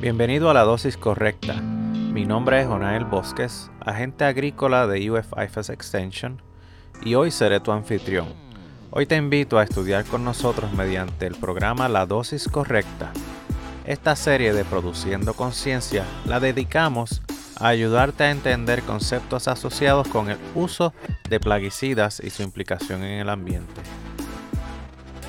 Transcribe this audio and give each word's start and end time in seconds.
Bienvenido 0.00 0.48
a 0.48 0.54
la 0.54 0.62
dosis 0.62 0.96
correcta. 0.96 1.54
Mi 1.54 2.24
nombre 2.24 2.60
es 2.60 2.68
Jonael 2.68 3.04
Bosques, 3.04 3.68
agente 3.84 4.24
agrícola 4.24 4.86
de 4.86 5.10
UF 5.10 5.32
IFAS 5.36 5.70
Extension, 5.70 6.40
y 7.02 7.16
hoy 7.16 7.32
seré 7.32 7.58
tu 7.58 7.72
anfitrión. 7.72 8.28
Hoy 8.92 9.06
te 9.06 9.16
invito 9.16 9.58
a 9.58 9.64
estudiar 9.64 10.04
con 10.04 10.22
nosotros 10.22 10.72
mediante 10.72 11.26
el 11.26 11.34
programa 11.34 11.88
La 11.88 12.06
dosis 12.06 12.46
correcta. 12.46 13.10
Esta 13.86 14.14
serie 14.14 14.52
de 14.52 14.64
Produciendo 14.64 15.34
Conciencia 15.34 16.04
la 16.26 16.38
dedicamos 16.38 17.20
a 17.56 17.66
ayudarte 17.66 18.22
a 18.22 18.30
entender 18.30 18.84
conceptos 18.84 19.48
asociados 19.48 20.06
con 20.06 20.30
el 20.30 20.38
uso 20.54 20.94
de 21.28 21.40
plaguicidas 21.40 22.20
y 22.20 22.30
su 22.30 22.44
implicación 22.44 23.02
en 23.02 23.18
el 23.18 23.28
ambiente. 23.28 23.80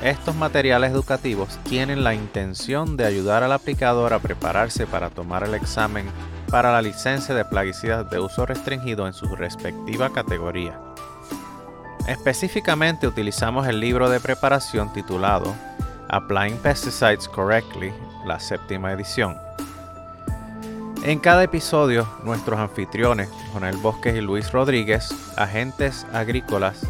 Estos 0.03 0.33
materiales 0.33 0.91
educativos 0.91 1.59
tienen 1.63 2.05
la 2.05 2.13
intención 2.13 2.95
de 2.95 3.05
ayudar 3.05 3.43
al 3.43 3.51
aplicador 3.51 4.13
a 4.13 4.19
prepararse 4.19 4.87
para 4.87 5.09
tomar 5.09 5.43
el 5.43 5.53
examen 5.53 6.05
para 6.49 6.71
la 6.71 6.81
licencia 6.81 7.35
de 7.35 7.43
plaguicidas 7.43 8.09
de 8.09 8.19
uso 8.19 8.45
restringido 8.45 9.07
en 9.07 9.13
su 9.13 9.35
respectiva 9.35 10.11
categoría. 10.13 10.79
Específicamente 12.07 13.07
utilizamos 13.07 13.67
el 13.67 13.81
libro 13.81 14.09
de 14.09 14.21
preparación 14.21 14.91
titulado 14.93 15.53
Applying 16.07 16.57
Pesticides 16.57 17.27
Correctly, 17.27 17.93
la 18.25 18.39
séptima 18.39 18.93
edición. 18.93 19.37
En 21.03 21.19
cada 21.19 21.43
episodio, 21.43 22.07
nuestros 22.23 22.57
anfitriones, 22.57 23.29
Jonel 23.53 23.77
Bosques 23.77 24.15
y 24.15 24.21
Luis 24.21 24.51
Rodríguez, 24.51 25.13
agentes 25.37 26.07
agrícolas 26.13 26.87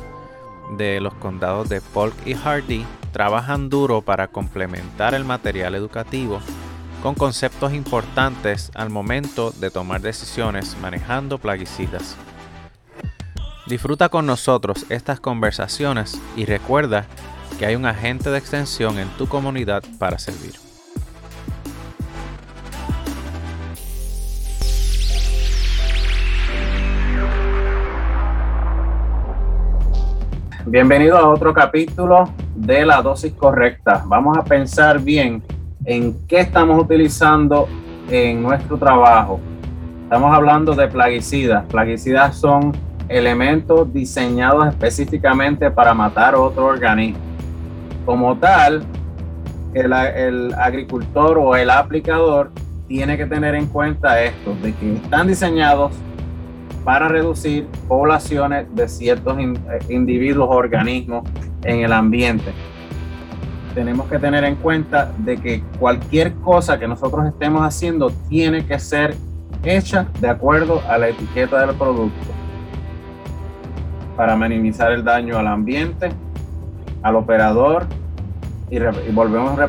de 0.78 1.00
los 1.00 1.14
condados 1.16 1.70
de 1.70 1.82
Polk 1.82 2.16
y 2.26 2.34
Hardy, 2.34 2.86
trabajan 3.12 3.70
duro 3.70 4.02
para 4.02 4.28
complementar 4.28 5.14
el 5.14 5.26
material 5.26 5.76
educativo 5.76 6.40
con 7.02 7.16
conceptos 7.16 7.74
importantes 7.74 8.72
al 8.76 8.90
momento 8.90 9.52
de 9.52 9.72
tomar 9.72 10.02
decisiones 10.02 10.76
manejando 10.82 11.38
plaguicidas. 11.38 12.16
Disfruta 13.68 14.10
con 14.10 14.26
nosotros 14.26 14.86
estas 14.90 15.20
conversaciones 15.20 16.20
y 16.36 16.46
recuerda 16.46 17.06
que 17.58 17.66
hay 17.66 17.76
un 17.76 17.86
agente 17.86 18.30
de 18.30 18.38
extensión 18.38 19.00
en 19.00 19.08
tu 19.10 19.28
comunidad 19.28 19.84
para 20.00 20.18
servir. 20.18 20.69
Bienvenido 30.72 31.18
a 31.18 31.28
otro 31.28 31.52
capítulo 31.52 32.30
de 32.54 32.86
la 32.86 33.02
dosis 33.02 33.34
correcta. 33.34 34.04
Vamos 34.06 34.38
a 34.38 34.44
pensar 34.44 35.00
bien 35.00 35.42
en 35.84 36.16
qué 36.28 36.42
estamos 36.42 36.80
utilizando 36.80 37.68
en 38.08 38.44
nuestro 38.44 38.78
trabajo. 38.78 39.40
Estamos 40.04 40.32
hablando 40.32 40.76
de 40.76 40.88
plaguicidas. 40.88 41.66
Plaguicidas 41.66 42.38
son 42.38 42.74
elementos 43.08 43.92
diseñados 43.92 44.68
específicamente 44.68 45.72
para 45.72 45.96
matar 45.96 46.36
otro 46.36 46.68
organismo. 46.68 47.18
Como 48.06 48.38
tal, 48.38 48.84
el, 49.74 50.54
agricultor 50.54 51.40
o 51.40 51.56
el 51.56 51.72
aplicador 51.72 52.52
tiene 52.88 53.18
que 53.18 53.26
tener 53.26 53.56
en 53.56 53.66
cuenta 53.66 54.22
esto, 54.22 54.54
de 54.62 54.76
que 54.76 54.98
están 54.98 55.26
diseñados 55.26 55.92
para 56.84 57.08
reducir 57.08 57.68
poblaciones 57.88 58.74
de 58.76 58.88
ciertos 58.88 59.38
eh, 59.40 59.54
individuos 59.90 60.48
o 60.50 60.54
organismos 60.54 61.28
en 61.64 61.82
el 61.82 61.94
ambiente. 61.94 62.52
Tenemos 63.74 64.08
que 64.08 64.18
tener 64.18 64.44
en 64.44 64.56
cuenta 64.56 65.12
de 65.20 65.38
que 65.38 65.64
cualquier 65.80 66.34
cosa 66.36 66.80
que 66.80 66.88
nosotros 66.88 67.26
estemos 67.28 67.62
haciendo 67.62 68.10
tiene 68.28 68.66
que 68.66 68.80
ser 68.80 69.16
hecha 69.64 70.08
de 70.20 70.30
acuerdo 70.30 70.82
a 70.88 70.98
la 70.98 71.10
etiqueta 71.10 71.66
del 71.66 71.76
producto 71.76 72.28
para 74.16 74.36
minimizar 74.36 74.92
el 74.92 75.04
daño 75.04 75.38
al 75.38 75.48
ambiente, 75.48 76.10
al 77.04 77.16
operador 77.16 77.86
y, 78.70 78.78
volvemos 79.12 79.58
a 79.58 79.66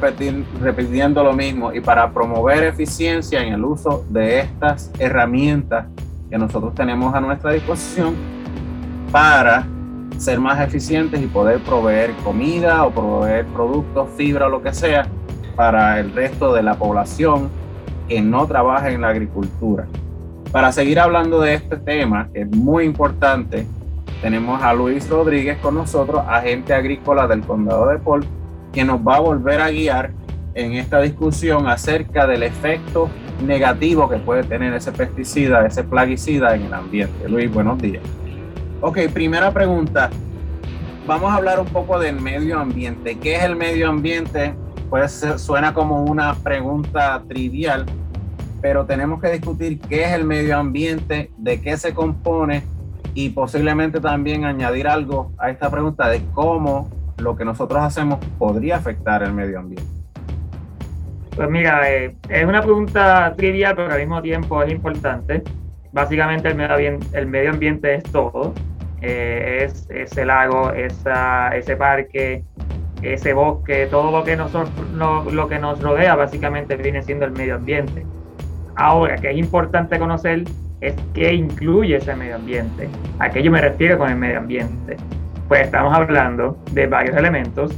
repitiendo 0.60 1.22
lo 1.22 1.32
mismo 1.32 1.72
y 1.72 1.81
para 1.81 2.10
promover 2.10 2.65
eficiencia 2.65 3.43
en 3.43 3.54
el 3.54 3.65
uso 3.65 4.04
de 4.10 4.41
estas 4.41 4.91
herramientas 4.99 5.87
que 6.30 6.38
nosotros 6.38 6.74
tenemos 6.74 7.12
a 7.14 7.20
nuestra 7.20 7.52
disposición 7.52 8.14
para 9.10 9.66
ser 10.16 10.38
más 10.38 10.60
eficientes 10.60 11.20
y 11.20 11.26
poder 11.26 11.60
proveer 11.60 12.12
comida 12.22 12.84
o 12.86 12.91
proveer 12.91 13.46
productos, 13.46 14.08
fibra 14.16 14.46
o 14.46 14.50
lo 14.50 14.62
que 14.62 14.72
sea 14.72 15.06
para 15.56 15.98
el 15.98 16.12
resto 16.12 16.54
de 16.54 16.62
la 16.62 16.74
población 16.74 17.50
que 18.08 18.20
no 18.20 18.46
trabaja 18.46 18.90
en 18.90 19.00
la 19.00 19.08
agricultura. 19.08 19.86
Para 20.52 20.72
seguir 20.72 21.00
hablando 21.00 21.40
de 21.40 21.54
este 21.54 21.76
tema, 21.76 22.28
que 22.32 22.42
es 22.42 22.50
muy 22.50 22.84
importante, 22.84 23.66
tenemos 24.20 24.62
a 24.62 24.72
Luis 24.74 25.08
Rodríguez 25.08 25.58
con 25.58 25.74
nosotros, 25.74 26.22
agente 26.28 26.74
agrícola 26.74 27.26
del 27.26 27.40
condado 27.40 27.88
de 27.88 27.98
Paul, 27.98 28.24
que 28.72 28.84
nos 28.84 29.00
va 29.00 29.16
a 29.16 29.20
volver 29.20 29.60
a 29.60 29.70
guiar 29.70 30.12
en 30.55 30.72
esta 30.72 31.00
discusión 31.00 31.69
acerca 31.69 32.27
del 32.27 32.43
efecto 32.43 33.09
negativo 33.44 34.09
que 34.09 34.16
puede 34.16 34.44
tener 34.44 34.75
ese 34.75 34.93
pesticida, 34.93 35.66
ese 35.66 35.84
plaguicida 35.84 36.55
en 36.55 36.62
el 36.62 36.75
ambiente. 36.75 37.28
Luis, 37.28 37.53
buenos 37.53 37.81
días. 37.81 38.03
Ok, 38.81 38.99
primera 39.12 39.53
pregunta. 39.53 40.11
Vamos 41.06 41.31
a 41.31 41.37
hablar 41.37 41.61
un 41.61 41.66
poco 41.66 41.99
del 41.99 42.21
medio 42.21 42.59
ambiente. 42.59 43.19
¿Qué 43.19 43.37
es 43.37 43.43
el 43.43 43.56
medio 43.56 43.88
ambiente? 43.88 44.55
Pues 44.88 45.25
suena 45.37 45.72
como 45.72 46.05
una 46.05 46.34
pregunta 46.34 47.22
trivial, 47.28 47.87
pero 48.61 48.84
tenemos 48.87 49.21
que 49.21 49.31
discutir 49.31 49.81
qué 49.81 50.05
es 50.05 50.12
el 50.12 50.25
medio 50.25 50.59
ambiente, 50.59 51.31
de 51.37 51.61
qué 51.61 51.77
se 51.77 51.94
compone 51.94 52.65
y 53.15 53.31
posiblemente 53.31 54.00
también 54.00 54.44
añadir 54.44 54.88
algo 54.88 55.32
a 55.38 55.50
esta 55.50 55.71
pregunta 55.71 56.09
de 56.09 56.22
cómo 56.32 56.91
lo 57.19 57.37
que 57.37 57.44
nosotros 57.44 57.82
hacemos 57.82 58.19
podría 58.38 58.77
afectar 58.77 59.22
el 59.22 59.32
medio 59.32 59.59
ambiente. 59.59 60.00
Pues 61.40 61.48
mira, 61.48 61.90
eh, 61.90 62.14
es 62.28 62.44
una 62.44 62.60
pregunta 62.60 63.32
trivial, 63.34 63.74
pero 63.74 63.90
al 63.90 63.98
mismo 63.98 64.20
tiempo 64.20 64.62
es 64.62 64.70
importante. 64.70 65.42
Básicamente 65.90 66.50
el 66.50 67.26
medio 67.28 67.50
ambiente, 67.50 67.94
es 67.94 68.02
todo. 68.12 68.52
Eh, 69.00 69.62
es 69.64 69.88
ese 69.88 70.26
lago, 70.26 70.70
esa, 70.72 71.56
ese 71.56 71.76
parque, 71.76 72.44
ese 73.00 73.32
bosque, 73.32 73.86
todo 73.90 74.10
lo 74.10 74.22
que, 74.22 74.36
nos, 74.36 74.52
lo 74.92 75.48
que 75.48 75.58
nos 75.58 75.80
rodea 75.80 76.14
básicamente 76.14 76.76
viene 76.76 77.02
siendo 77.02 77.24
el 77.24 77.32
medio 77.32 77.54
ambiente. 77.54 78.04
Ahora, 78.76 79.16
que 79.16 79.30
es 79.30 79.38
importante 79.38 79.98
conocer 79.98 80.44
es 80.82 80.94
qué 81.14 81.32
incluye 81.32 81.96
ese 81.96 82.14
medio 82.16 82.34
ambiente. 82.34 82.86
¿A 83.18 83.30
qué 83.30 83.42
yo 83.42 83.50
me 83.50 83.62
refiero 83.62 83.96
con 83.96 84.10
el 84.10 84.16
medio 84.16 84.40
ambiente? 84.40 84.98
Pues 85.48 85.62
estamos 85.62 85.96
hablando 85.96 86.58
de 86.72 86.86
varios 86.86 87.16
elementos 87.16 87.74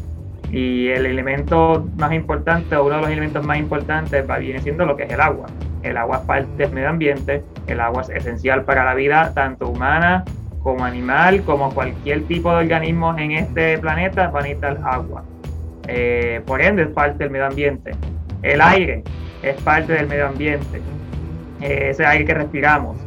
y 0.53 0.89
el 0.89 1.07
elemento 1.07 1.89
más 1.97 2.13
importante, 2.13 2.77
o 2.77 2.85
uno 2.85 2.97
de 2.97 3.01
los 3.01 3.11
elementos 3.11 3.45
más 3.45 3.59
importantes, 3.59 4.29
va, 4.29 4.37
viene 4.37 4.61
siendo 4.61 4.85
lo 4.85 4.97
que 4.97 5.05
es 5.05 5.11
el 5.11 5.21
agua. 5.21 5.47
El 5.83 5.97
agua 5.97 6.19
es 6.19 6.23
parte 6.25 6.51
del 6.59 6.73
medio 6.73 6.91
ambiente, 6.91 7.43
el 7.67 7.81
agua 7.81 8.03
es 8.03 8.11
esencial 8.11 8.63
para 8.65 8.85
la 8.85 8.95
vida, 8.95 9.33
tanto 9.35 9.69
humana 9.69 10.25
como 10.63 10.85
animal, 10.85 11.43
como 11.43 11.75
cualquier 11.75 12.25
tipo 12.25 12.51
de 12.51 12.59
organismo 12.59 13.17
en 13.19 13.33
este 13.33 13.79
planeta, 13.79 14.29
va 14.29 14.41
a 14.41 14.43
necesitar 14.43 14.79
agua. 14.85 15.25
Eh, 15.89 16.43
por 16.47 16.61
ende, 16.61 16.83
es 16.83 16.89
parte 16.89 17.25
del 17.25 17.31
medio 17.31 17.47
ambiente. 17.47 17.93
El 18.43 18.61
aire 18.61 19.03
es 19.43 19.61
parte 19.63 19.95
del 19.95 20.07
medio 20.07 20.29
ambiente. 20.29 20.81
Eh, 21.63 21.89
ese 21.91 22.05
aire 22.05 22.27
que 22.27 22.35
respiramos. 22.35 22.99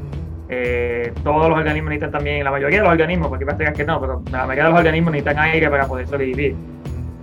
Eh, 0.50 1.14
todos 1.23 1.47
los 1.47 1.58
organismos 1.58 1.91
necesitan 1.91 2.11
también, 2.11 2.43
la 2.43 2.52
mayoría 2.52 2.79
de 2.79 2.84
los 2.84 2.91
organismos, 2.91 3.29
porque 3.29 3.46
parece 3.46 3.72
que 3.72 3.85
no, 3.85 4.02
pero 4.02 4.23
la 4.31 4.46
mayoría 4.46 4.64
de 4.64 4.70
los 4.72 4.79
organismos 4.79 5.11
necesitan 5.11 5.37
aire 5.40 5.70
para 5.70 5.85
poder 5.85 6.08
sobrevivir 6.08 6.55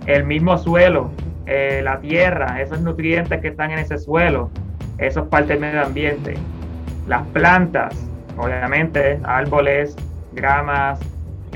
el 0.05 0.23
mismo 0.25 0.57
suelo, 0.57 1.11
eh, 1.45 1.81
la 1.83 1.99
tierra, 1.99 2.61
esos 2.61 2.81
nutrientes 2.81 3.41
que 3.41 3.49
están 3.49 3.71
en 3.71 3.79
ese 3.79 3.97
suelo, 3.97 4.49
eso 4.97 5.21
es 5.21 5.27
parte 5.27 5.53
del 5.53 5.59
medio 5.59 5.83
ambiente. 5.83 6.35
Las 7.07 7.25
plantas, 7.27 7.95
obviamente, 8.37 9.19
árboles, 9.23 9.95
gramas, 10.33 10.99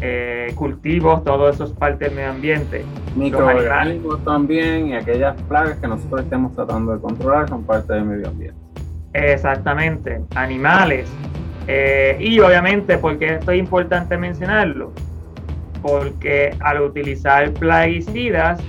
eh, 0.02 0.52
cultivos, 0.56 1.24
todo 1.24 1.50
eso 1.50 1.64
es 1.64 1.72
parte 1.72 2.06
del 2.06 2.16
medio 2.16 2.30
ambiente. 2.30 2.86
Microorganismos 3.16 4.24
también 4.24 4.90
y 4.90 4.96
aquellas 4.96 5.42
plagas 5.44 5.78
que 5.80 5.88
nosotros 5.88 6.22
estemos 6.22 6.54
tratando 6.56 6.94
de 6.94 7.02
controlar 7.02 7.50
son 7.50 7.64
parte 7.64 7.94
del 7.94 8.06
medio 8.06 8.28
ambiente. 8.28 8.60
Exactamente, 9.14 10.22
animales. 10.36 11.10
Eh, 11.68 12.18
y 12.20 12.40
obviamente, 12.40 12.98
porque 12.98 13.36
esto 13.36 13.52
es 13.52 13.60
importante 13.60 14.18
mencionarlo, 14.18 14.94
porque 15.88 16.54
al 16.60 16.82
utilizar 16.82 17.52
plaguicidas, 17.54 18.60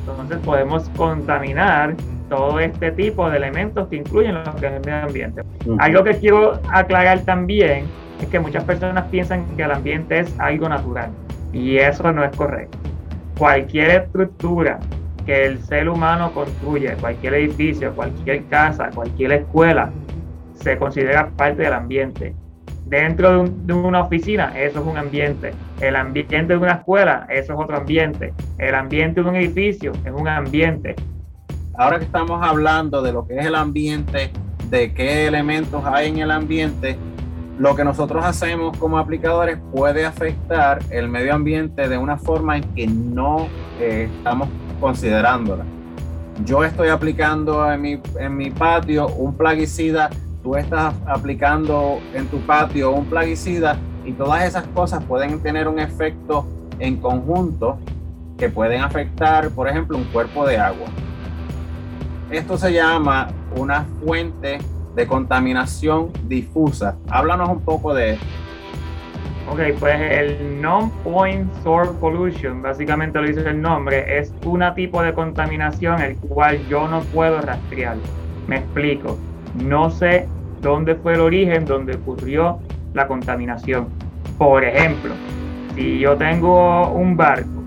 entonces 0.00 0.38
podemos 0.44 0.88
contaminar 0.90 1.94
todo 2.28 2.60
este 2.60 2.92
tipo 2.92 3.30
de 3.30 3.38
elementos 3.38 3.88
que 3.88 3.96
incluyen 3.96 4.34
lo 4.34 4.54
que 4.56 4.66
es 4.66 4.72
el 4.74 4.80
medio 4.80 5.04
ambiente. 5.06 5.42
Algo 5.78 6.04
que 6.04 6.18
quiero 6.18 6.60
aclarar 6.70 7.20
también 7.20 7.86
es 8.20 8.28
que 8.28 8.38
muchas 8.38 8.64
personas 8.64 9.04
piensan 9.10 9.46
que 9.56 9.62
el 9.62 9.70
ambiente 9.70 10.20
es 10.20 10.38
algo 10.38 10.68
natural 10.68 11.10
y 11.52 11.78
eso 11.78 12.12
no 12.12 12.22
es 12.22 12.36
correcto. 12.36 12.76
Cualquier 13.38 14.02
estructura 14.02 14.78
que 15.24 15.46
el 15.46 15.62
ser 15.62 15.88
humano 15.88 16.32
construye, 16.32 16.94
cualquier 17.00 17.34
edificio, 17.34 17.94
cualquier 17.94 18.44
casa, 18.46 18.90
cualquier 18.94 19.32
escuela, 19.32 19.90
se 20.54 20.76
considera 20.76 21.30
parte 21.30 21.62
del 21.62 21.72
ambiente. 21.72 22.34
Dentro 22.88 23.44
de, 23.44 23.72
una 23.74 24.00
oficina, 24.00 24.58
eso 24.58 24.80
es 24.80 24.86
un 24.86 24.96
ambiente. 24.96 25.52
El 25.78 25.94
ambiente 25.94 26.46
de 26.46 26.56
una 26.56 26.72
escuela, 26.72 27.26
eso 27.28 27.52
es 27.52 27.58
otro 27.60 27.76
ambiente. 27.76 28.32
El 28.56 28.74
ambiente 28.74 29.22
de 29.22 29.28
un 29.28 29.36
edificio 29.36 29.92
es 30.04 30.12
un 30.12 30.26
ambiente. 30.26 30.96
Ahora 31.76 31.98
que 31.98 32.06
estamos 32.06 32.42
hablando 32.42 33.02
de 33.02 33.12
lo 33.12 33.26
que 33.26 33.38
es 33.38 33.44
el 33.44 33.56
ambiente, 33.56 34.30
de 34.70 34.94
qué 34.94 35.26
elementos 35.26 35.84
hay 35.84 36.08
en 36.08 36.18
el 36.18 36.30
ambiente, 36.30 36.96
lo 37.58 37.76
que 37.76 37.84
nosotros 37.84 38.24
hacemos 38.24 38.76
como 38.78 38.98
aplicadores 38.98 39.58
puede 39.70 40.06
afectar 40.06 40.78
el 40.90 41.08
medio 41.08 41.34
ambiente 41.34 41.88
de 41.88 41.98
una 41.98 42.16
forma 42.16 42.56
en 42.56 42.62
que 42.74 42.86
no 42.86 43.48
eh, 43.80 44.08
estamos 44.16 44.48
considerándola. 44.80 45.64
Yo 46.44 46.64
estoy 46.64 46.88
aplicando 46.88 47.70
en 47.70 47.82
mi, 47.82 48.00
en 48.18 48.36
mi 48.36 48.50
patio 48.50 49.08
un 49.08 49.36
plaguicida 49.36 50.08
tú 50.48 50.56
estás 50.56 50.94
aplicando 51.04 52.00
en 52.14 52.26
tu 52.28 52.38
patio 52.38 52.92
un 52.92 53.04
plaguicida 53.04 53.76
y 54.06 54.12
todas 54.12 54.44
esas 54.44 54.66
cosas 54.68 55.04
pueden 55.04 55.40
tener 55.40 55.68
un 55.68 55.78
efecto 55.78 56.46
en 56.78 56.96
conjunto 56.96 57.78
que 58.38 58.48
pueden 58.48 58.80
afectar, 58.80 59.50
por 59.50 59.68
ejemplo, 59.68 59.98
un 59.98 60.04
cuerpo 60.04 60.46
de 60.46 60.56
agua. 60.56 60.86
Esto 62.30 62.56
se 62.56 62.72
llama 62.72 63.28
una 63.56 63.84
fuente 64.02 64.56
de 64.94 65.06
contaminación 65.06 66.12
difusa. 66.26 66.96
Háblanos 67.10 67.50
un 67.50 67.60
poco 67.60 67.92
de 67.92 68.12
esto. 68.12 68.26
Ok, 69.52 69.60
pues 69.78 70.00
el 70.00 70.62
non-point 70.62 71.52
source 71.62 71.92
pollution, 72.00 72.62
básicamente 72.62 73.20
lo 73.20 73.26
dice 73.26 73.46
el 73.46 73.60
nombre, 73.60 74.18
es 74.18 74.32
un 74.46 74.64
tipo 74.74 75.02
de 75.02 75.12
contaminación 75.12 76.00
el 76.00 76.16
cual 76.16 76.58
yo 76.70 76.88
no 76.88 77.00
puedo 77.00 77.38
rastrear. 77.42 77.98
Me 78.46 78.56
explico 78.56 79.18
no 79.54 79.90
sé 79.90 80.28
dónde 80.60 80.94
fue 80.94 81.14
el 81.14 81.20
origen 81.20 81.64
donde 81.64 81.94
ocurrió 81.96 82.58
la 82.94 83.06
contaminación. 83.06 83.88
Por 84.36 84.64
ejemplo, 84.64 85.12
si 85.74 85.98
yo 85.98 86.16
tengo 86.16 86.88
un 86.92 87.16
barco 87.16 87.62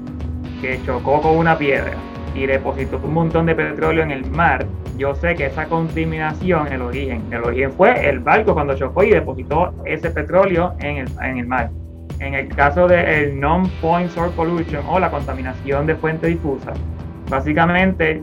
que 0.62 0.80
chocó 0.86 1.22
con 1.22 1.38
una 1.38 1.58
piedra 1.58 1.94
y 2.36 2.46
depositó 2.46 3.00
un 3.04 3.14
montón 3.14 3.46
de 3.46 3.56
petróleo 3.56 4.04
en 4.04 4.12
el 4.12 4.30
mar, 4.32 4.66
yo 4.98 5.16
sé 5.16 5.36
que 5.36 5.48
esa 5.48 5.66
contaminación, 5.66 6.72
el 6.72 6.82
origen, 6.82 7.24
el 7.32 7.44
origen 7.44 7.72
fue 7.72 8.08
el 8.08 8.20
barco 8.20 8.54
cuando 8.54 8.76
chocó 8.76 9.04
y 9.04 9.10
depositó 9.10 9.74
ese 9.86 10.12
petróleo 10.12 10.76
en 10.80 10.98
el, 10.98 11.08
en 11.22 11.38
el 11.40 11.48
mar. 11.48 11.72
En 12.20 12.36
el 12.36 12.50
caso 12.50 12.88
del 12.88 13.40
non-point 13.40 14.10
source 14.12 14.36
pollution 14.36 14.84
o 14.88 15.00
la 15.00 15.10
contaminación 15.10 15.88
de 15.88 15.96
fuente 15.96 16.28
difusa, 16.28 16.74
básicamente 17.30 18.22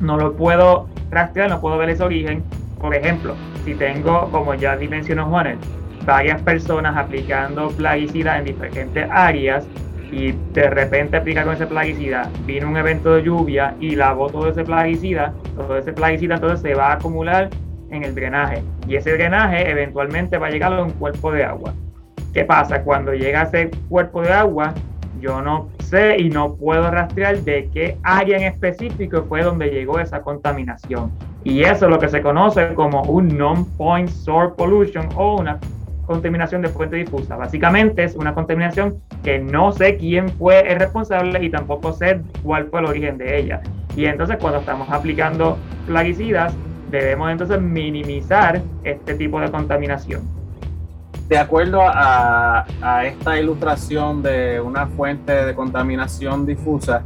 no 0.00 0.18
lo 0.18 0.34
puedo 0.34 0.88
rastrear, 1.10 1.48
no 1.48 1.60
puedo 1.60 1.78
ver 1.78 1.90
ese 1.90 2.02
origen, 2.02 2.42
por 2.82 2.94
ejemplo, 2.96 3.36
si 3.64 3.74
tengo, 3.74 4.28
como 4.32 4.54
ya 4.54 4.76
mencionó 4.76 5.26
Juanes, 5.26 5.56
varias 6.04 6.42
personas 6.42 6.96
aplicando 6.96 7.68
plaguicida 7.68 8.38
en 8.38 8.44
diferentes 8.44 9.08
áreas 9.08 9.66
y 10.10 10.32
de 10.52 10.68
repente 10.68 11.16
aplica 11.16 11.44
con 11.44 11.54
ese 11.54 11.66
plaguicida, 11.66 12.28
viene 12.44 12.66
un 12.66 12.76
evento 12.76 13.14
de 13.14 13.22
lluvia 13.22 13.76
y 13.78 13.94
lavó 13.94 14.28
todo 14.28 14.48
ese 14.48 14.64
plaguicida, 14.64 15.32
todo 15.56 15.78
ese 15.78 15.92
plaguicida 15.92 16.34
entonces 16.34 16.60
se 16.60 16.74
va 16.74 16.88
a 16.88 16.94
acumular 16.94 17.48
en 17.90 18.02
el 18.02 18.16
drenaje 18.16 18.64
y 18.88 18.96
ese 18.96 19.12
drenaje 19.12 19.70
eventualmente 19.70 20.36
va 20.36 20.48
a 20.48 20.50
llegar 20.50 20.72
a 20.72 20.82
un 20.82 20.90
cuerpo 20.90 21.30
de 21.30 21.44
agua. 21.44 21.72
¿Qué 22.34 22.44
pasa? 22.44 22.82
Cuando 22.82 23.14
llega 23.14 23.42
ese 23.42 23.70
cuerpo 23.88 24.22
de 24.22 24.32
agua, 24.32 24.74
yo 25.22 25.40
no 25.40 25.68
sé 25.78 26.16
y 26.18 26.28
no 26.28 26.56
puedo 26.56 26.90
rastrear 26.90 27.38
de 27.38 27.70
qué 27.72 27.96
área 28.02 28.36
en 28.36 28.42
específico 28.42 29.24
fue 29.28 29.42
donde 29.42 29.70
llegó 29.70 30.00
esa 30.00 30.20
contaminación. 30.20 31.12
Y 31.44 31.62
eso 31.62 31.86
es 31.86 31.90
lo 31.90 31.98
que 31.98 32.08
se 32.08 32.20
conoce 32.20 32.74
como 32.74 33.02
un 33.04 33.38
non-point 33.38 34.08
source 34.08 34.54
pollution 34.56 35.08
o 35.16 35.36
una 35.36 35.58
contaminación 36.06 36.60
de 36.60 36.68
fuente 36.68 36.96
difusa. 36.96 37.36
Básicamente 37.36 38.02
es 38.02 38.16
una 38.16 38.34
contaminación 38.34 39.00
que 39.22 39.38
no 39.38 39.72
sé 39.72 39.96
quién 39.96 40.28
fue 40.28 40.60
el 40.70 40.80
responsable 40.80 41.42
y 41.42 41.50
tampoco 41.50 41.92
sé 41.92 42.20
cuál 42.42 42.66
fue 42.66 42.80
el 42.80 42.86
origen 42.86 43.16
de 43.18 43.38
ella. 43.38 43.62
Y 43.96 44.06
entonces 44.06 44.36
cuando 44.38 44.58
estamos 44.58 44.90
aplicando 44.90 45.56
plaguicidas, 45.86 46.54
debemos 46.90 47.30
entonces 47.30 47.60
minimizar 47.60 48.60
este 48.82 49.14
tipo 49.14 49.40
de 49.40 49.50
contaminación. 49.50 50.41
De 51.28 51.38
acuerdo 51.38 51.80
a, 51.82 52.66
esta 53.04 53.38
ilustración 53.38 54.22
de 54.22 54.60
una 54.60 54.86
fuente 54.86 55.32
de 55.32 55.54
contaminación 55.54 56.44
difusa, 56.44 57.02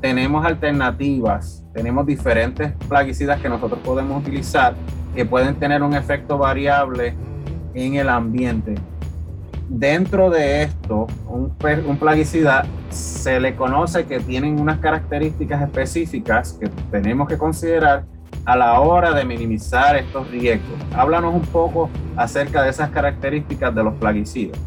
tenemos 0.00 0.44
alternativas, 0.46 1.64
tenemos 1.74 2.06
diferentes 2.06 2.72
plaguicidas 2.88 3.40
que 3.40 3.48
nosotros 3.48 3.80
podemos 3.84 4.22
utilizar 4.22 4.74
que 5.14 5.24
pueden 5.24 5.56
tener 5.56 5.82
un 5.82 5.94
efecto 5.94 6.38
variable 6.38 7.14
en 7.74 7.96
el 7.96 8.08
ambiente. 8.08 8.74
Dentro 9.68 10.30
de 10.30 10.62
esto, 10.62 11.06
un, 11.28 11.52
un 11.86 11.98
plaguicida 11.98 12.64
se 12.90 13.38
le 13.38 13.54
conoce 13.54 14.06
que 14.06 14.20
tienen 14.20 14.58
unas 14.58 14.78
características 14.78 15.60
específicas 15.62 16.54
que 16.54 16.68
tenemos 16.90 17.28
que 17.28 17.36
considerar 17.36 18.04
a 18.44 18.56
la 18.56 18.80
hora 18.80 19.12
de 19.12 19.24
minimizar 19.24 19.96
estos 19.96 20.30
riesgos. 20.30 20.78
Háblanos 20.96 21.34
un 21.34 21.42
poco 21.42 21.90
acerca 22.16 22.62
de 22.62 22.70
esas 22.70 22.90
características 22.90 23.74
de 23.74 23.84
los 23.84 23.94
plaguicidas. 23.94 24.58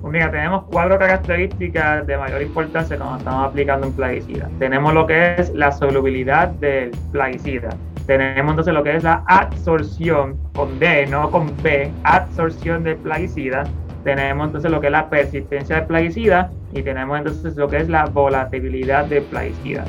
Pues 0.00 0.12
mira, 0.12 0.30
tenemos 0.30 0.64
cuatro 0.70 0.98
características 0.98 2.06
de 2.06 2.16
mayor 2.16 2.40
importancia 2.40 2.96
cuando 2.96 3.18
estamos 3.18 3.46
aplicando 3.46 3.86
un 3.86 3.92
plaguicida. 3.92 4.48
Tenemos 4.58 4.94
lo 4.94 5.06
que 5.06 5.34
es 5.34 5.54
la 5.54 5.72
solubilidad 5.72 6.48
del 6.48 6.90
plaguicida. 7.12 7.70
Tenemos 8.06 8.50
entonces 8.50 8.72
lo 8.72 8.82
que 8.82 8.96
es 8.96 9.04
la 9.04 9.22
absorción 9.26 10.38
con 10.54 10.78
D, 10.78 11.06
no 11.06 11.30
con 11.30 11.54
B, 11.62 11.90
absorción 12.04 12.82
del 12.82 12.96
plaguicida. 12.96 13.64
Tenemos 14.02 14.46
entonces 14.46 14.70
lo 14.70 14.80
que 14.80 14.86
es 14.86 14.92
la 14.92 15.10
persistencia 15.10 15.76
del 15.76 15.86
plaguicida 15.86 16.50
y 16.72 16.82
tenemos 16.82 17.18
entonces 17.18 17.56
lo 17.56 17.68
que 17.68 17.76
es 17.76 17.88
la 17.88 18.06
volatilidad 18.06 19.04
del 19.04 19.22
plaguicida. 19.24 19.84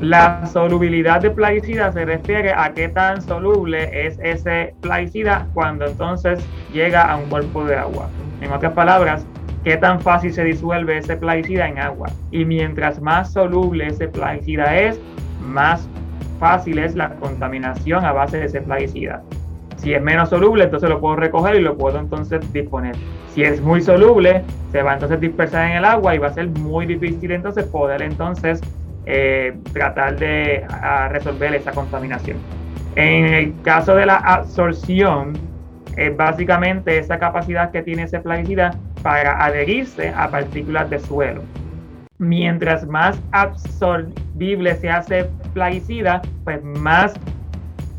La 0.00 0.46
solubilidad 0.46 1.20
de 1.20 1.30
plaguicida 1.30 1.90
se 1.90 2.04
refiere 2.04 2.52
a 2.52 2.72
qué 2.72 2.88
tan 2.88 3.20
soluble 3.20 4.06
es 4.06 4.16
ese 4.22 4.72
plaguicida 4.80 5.48
cuando 5.54 5.86
entonces 5.86 6.38
llega 6.72 7.02
a 7.02 7.16
un 7.16 7.28
cuerpo 7.28 7.64
de 7.64 7.74
agua. 7.74 8.08
En 8.40 8.52
otras 8.52 8.74
palabras, 8.74 9.26
qué 9.64 9.76
tan 9.76 10.00
fácil 10.00 10.32
se 10.32 10.44
disuelve 10.44 10.98
ese 10.98 11.16
plaguicida 11.16 11.66
en 11.66 11.80
agua. 11.80 12.10
Y 12.30 12.44
mientras 12.44 13.02
más 13.02 13.32
soluble 13.32 13.88
ese 13.88 14.06
plaguicida 14.06 14.76
es, 14.78 15.00
más 15.40 15.88
fácil 16.38 16.78
es 16.78 16.94
la 16.94 17.10
contaminación 17.16 18.04
a 18.04 18.12
base 18.12 18.38
de 18.38 18.44
ese 18.46 18.60
plaguicida. 18.60 19.22
Si 19.78 19.94
es 19.94 20.02
menos 20.02 20.28
soluble, 20.28 20.64
entonces 20.64 20.88
lo 20.88 21.00
puedo 21.00 21.16
recoger 21.16 21.56
y 21.56 21.60
lo 21.60 21.76
puedo 21.76 21.98
entonces 21.98 22.52
disponer. 22.52 22.94
Si 23.34 23.42
es 23.42 23.60
muy 23.60 23.80
soluble, 23.80 24.44
se 24.70 24.80
va 24.80 24.94
entonces 24.94 25.18
a 25.18 25.20
dispersar 25.20 25.70
en 25.70 25.78
el 25.78 25.84
agua 25.84 26.14
y 26.14 26.18
va 26.18 26.28
a 26.28 26.32
ser 26.32 26.48
muy 26.48 26.86
difícil 26.86 27.32
entonces 27.32 27.64
poder 27.66 28.02
entonces 28.02 28.60
eh, 29.10 29.56
tratar 29.72 30.18
de 30.18 30.66
resolver 31.08 31.54
esa 31.54 31.72
contaminación. 31.72 32.36
En 32.94 33.24
el 33.24 33.54
caso 33.62 33.94
de 33.94 34.04
la 34.04 34.16
absorción, 34.16 35.32
es 35.96 36.14
básicamente 36.14 36.98
esa 36.98 37.18
capacidad 37.18 37.70
que 37.70 37.82
tiene 37.82 38.02
ese 38.02 38.20
plaguicida 38.20 38.74
para 39.02 39.42
adherirse 39.42 40.10
a 40.10 40.30
partículas 40.30 40.90
de 40.90 40.98
suelo. 40.98 41.42
Mientras 42.18 42.86
más 42.86 43.18
absorbible 43.32 44.76
se 44.76 44.90
hace 44.90 45.24
plaguicida, 45.54 46.20
pues 46.44 46.62
más 46.62 47.14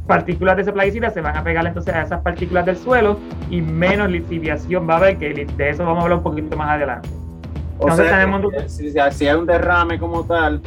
partículas 0.06 0.58
de 0.58 0.62
ese 0.62 0.72
plaguicida 0.72 1.10
se 1.10 1.22
van 1.22 1.38
a 1.38 1.44
pegar 1.44 1.66
entonces 1.66 1.94
a 1.96 2.04
esas 2.04 2.22
partículas 2.22 2.68
del 2.68 2.78
suelo 2.78 3.20
y 3.50 3.62
menos 3.62 4.12
lixiviación 4.12 4.88
va 4.88 4.94
a 4.94 4.98
haber, 4.98 5.18
que 5.18 5.46
de 5.46 5.70
eso 5.70 5.86
vamos 5.86 6.02
a 6.02 6.04
hablar 6.04 6.18
un 6.20 6.24
poquito 6.24 6.56
más 6.56 6.70
adelante. 6.70 7.10
entonces 7.80 8.10
tenemos... 8.12 8.46
Si, 8.68 8.92
si 8.92 9.28
hay 9.28 9.36
un 9.36 9.46
derrame 9.48 9.98
como 9.98 10.24
tal, 10.24 10.62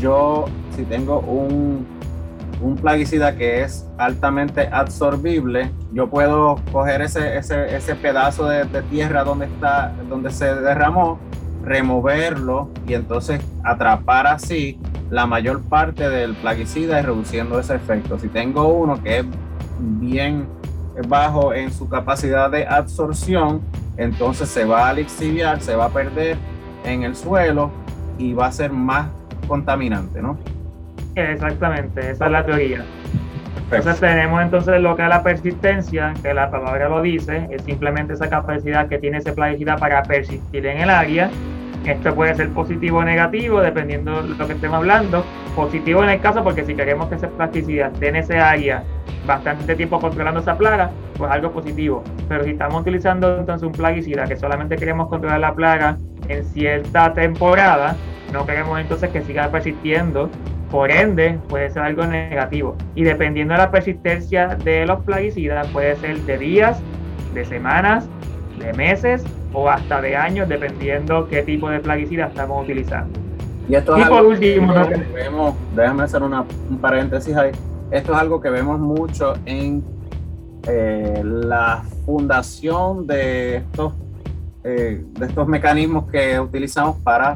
yo 0.00 0.46
si 0.74 0.84
tengo 0.84 1.20
un 1.20 1.86
un 2.60 2.76
plaguicida 2.76 3.36
que 3.36 3.62
es 3.62 3.86
altamente 3.98 4.68
absorbible, 4.68 5.70
yo 5.92 6.08
puedo 6.08 6.56
coger 6.72 7.02
ese, 7.02 7.36
ese, 7.36 7.74
ese 7.74 7.94
pedazo 7.94 8.48
de, 8.48 8.64
tierra 8.90 9.24
donde, 9.24 9.46
está, 9.46 9.92
donde 10.08 10.30
se 10.30 10.54
derramó, 10.54 11.18
removerlo 11.62 12.70
y 12.86 12.94
entonces 12.94 13.40
atrapar 13.64 14.26
así 14.26 14.78
la 15.10 15.26
mayor 15.26 15.62
parte 15.62 16.08
del 16.08 16.34
plaguicida 16.34 17.00
y 17.00 17.02
reduciendo 17.02 17.58
ese 17.58 17.74
efecto. 17.74 18.18
Si 18.18 18.28
tengo 18.28 18.68
uno 18.68 19.02
que 19.02 19.18
es 19.18 19.26
bien 19.78 20.46
bajo 21.08 21.52
en 21.52 21.72
su 21.72 21.88
capacidad 21.88 22.50
de 22.50 22.66
absorción, 22.66 23.60
entonces 23.96 24.48
se 24.48 24.64
va 24.64 24.88
a 24.88 24.92
lixiviar, 24.92 25.60
se 25.60 25.76
va 25.76 25.86
a 25.86 25.90
perder 25.90 26.36
en 26.84 27.02
el 27.02 27.14
suelo 27.16 27.70
y 28.18 28.32
va 28.32 28.46
a 28.46 28.52
ser 28.52 28.72
más 28.72 29.08
contaminante, 29.46 30.20
¿no? 30.20 30.38
Exactamente, 31.14 32.10
esa 32.10 32.26
es 32.26 32.32
la 32.32 32.44
teoría. 32.44 32.84
Entonces 33.70 33.98
tenemos 33.98 34.42
entonces 34.42 34.80
lo 34.80 34.94
que 34.94 35.02
es 35.02 35.08
la 35.08 35.22
persistencia, 35.22 36.14
que 36.22 36.32
la 36.32 36.50
palabra 36.50 36.88
lo 36.88 37.02
dice, 37.02 37.48
es 37.50 37.62
simplemente 37.62 38.12
esa 38.12 38.28
capacidad 38.28 38.88
que 38.88 38.98
tiene 38.98 39.18
ese 39.18 39.32
plaguicida 39.32 39.76
para 39.76 40.02
persistir 40.02 40.66
en 40.66 40.78
el 40.82 40.90
área. 40.90 41.30
Esto 41.84 42.14
puede 42.14 42.34
ser 42.34 42.50
positivo 42.50 42.98
o 42.98 43.04
negativo, 43.04 43.60
dependiendo 43.60 44.22
de 44.22 44.34
lo 44.36 44.46
que 44.46 44.52
estemos 44.52 44.76
hablando. 44.76 45.24
Positivo 45.54 46.02
en 46.04 46.10
el 46.10 46.20
caso 46.20 46.44
porque 46.44 46.64
si 46.64 46.74
queremos 46.74 47.08
que 47.08 47.16
esa 47.16 47.28
plasticidad 47.28 47.92
esté 47.92 48.08
en 48.08 48.16
ese 48.16 48.38
área 48.38 48.84
bastante 49.26 49.74
tiempo 49.74 50.00
controlando 50.00 50.40
esa 50.40 50.56
plaga, 50.56 50.90
pues 51.16 51.30
algo 51.30 51.50
positivo. 51.50 52.04
Pero 52.28 52.44
si 52.44 52.50
estamos 52.50 52.82
utilizando 52.82 53.38
entonces 53.38 53.66
un 53.66 53.72
plaguicida 53.72 54.26
que 54.26 54.36
solamente 54.36 54.76
queremos 54.76 55.08
controlar 55.08 55.40
la 55.40 55.54
plaga 55.54 55.96
en 56.28 56.44
cierta 56.44 57.12
temporada, 57.14 57.96
no 58.32 58.46
queremos 58.46 58.78
entonces 58.80 59.10
que 59.10 59.22
siga 59.22 59.48
persistiendo 59.50 60.30
por 60.70 60.90
ende, 60.90 61.38
puede 61.48 61.70
ser 61.70 61.82
algo 61.82 62.04
negativo. 62.06 62.76
Y 62.94 63.04
dependiendo 63.04 63.54
de 63.54 63.58
la 63.58 63.70
persistencia 63.70 64.56
de 64.62 64.84
los 64.86 65.02
plaguicidas, 65.04 65.66
puede 65.68 65.96
ser 65.96 66.18
de 66.22 66.38
días, 66.38 66.80
de 67.34 67.44
semanas, 67.44 68.08
de 68.58 68.72
meses 68.72 69.24
o 69.52 69.68
hasta 69.68 70.00
de 70.00 70.16
años, 70.16 70.48
dependiendo 70.48 71.28
qué 71.28 71.42
tipo 71.42 71.68
de 71.70 71.80
plaguicida 71.80 72.26
estamos 72.26 72.64
utilizando. 72.64 73.18
Y, 73.68 73.74
esto 73.74 73.96
es 73.96 74.08
por 74.08 74.24
último, 74.24 74.72
déjame 75.74 76.02
hacer 76.02 76.22
una, 76.22 76.44
un 76.70 76.78
paréntesis 76.78 77.36
ahí. 77.36 77.52
Esto 77.90 78.12
es 78.12 78.18
algo 78.18 78.40
que 78.40 78.50
vemos 78.50 78.80
mucho 78.80 79.34
en 79.44 79.84
eh, 80.68 81.22
la 81.24 81.84
fundación 82.04 83.06
de 83.06 83.56
estos, 83.56 83.94
eh, 84.68 85.04
de 85.08 85.26
estos 85.26 85.46
mecanismos 85.46 86.10
que 86.10 86.40
utilizamos 86.40 86.96
para 86.98 87.34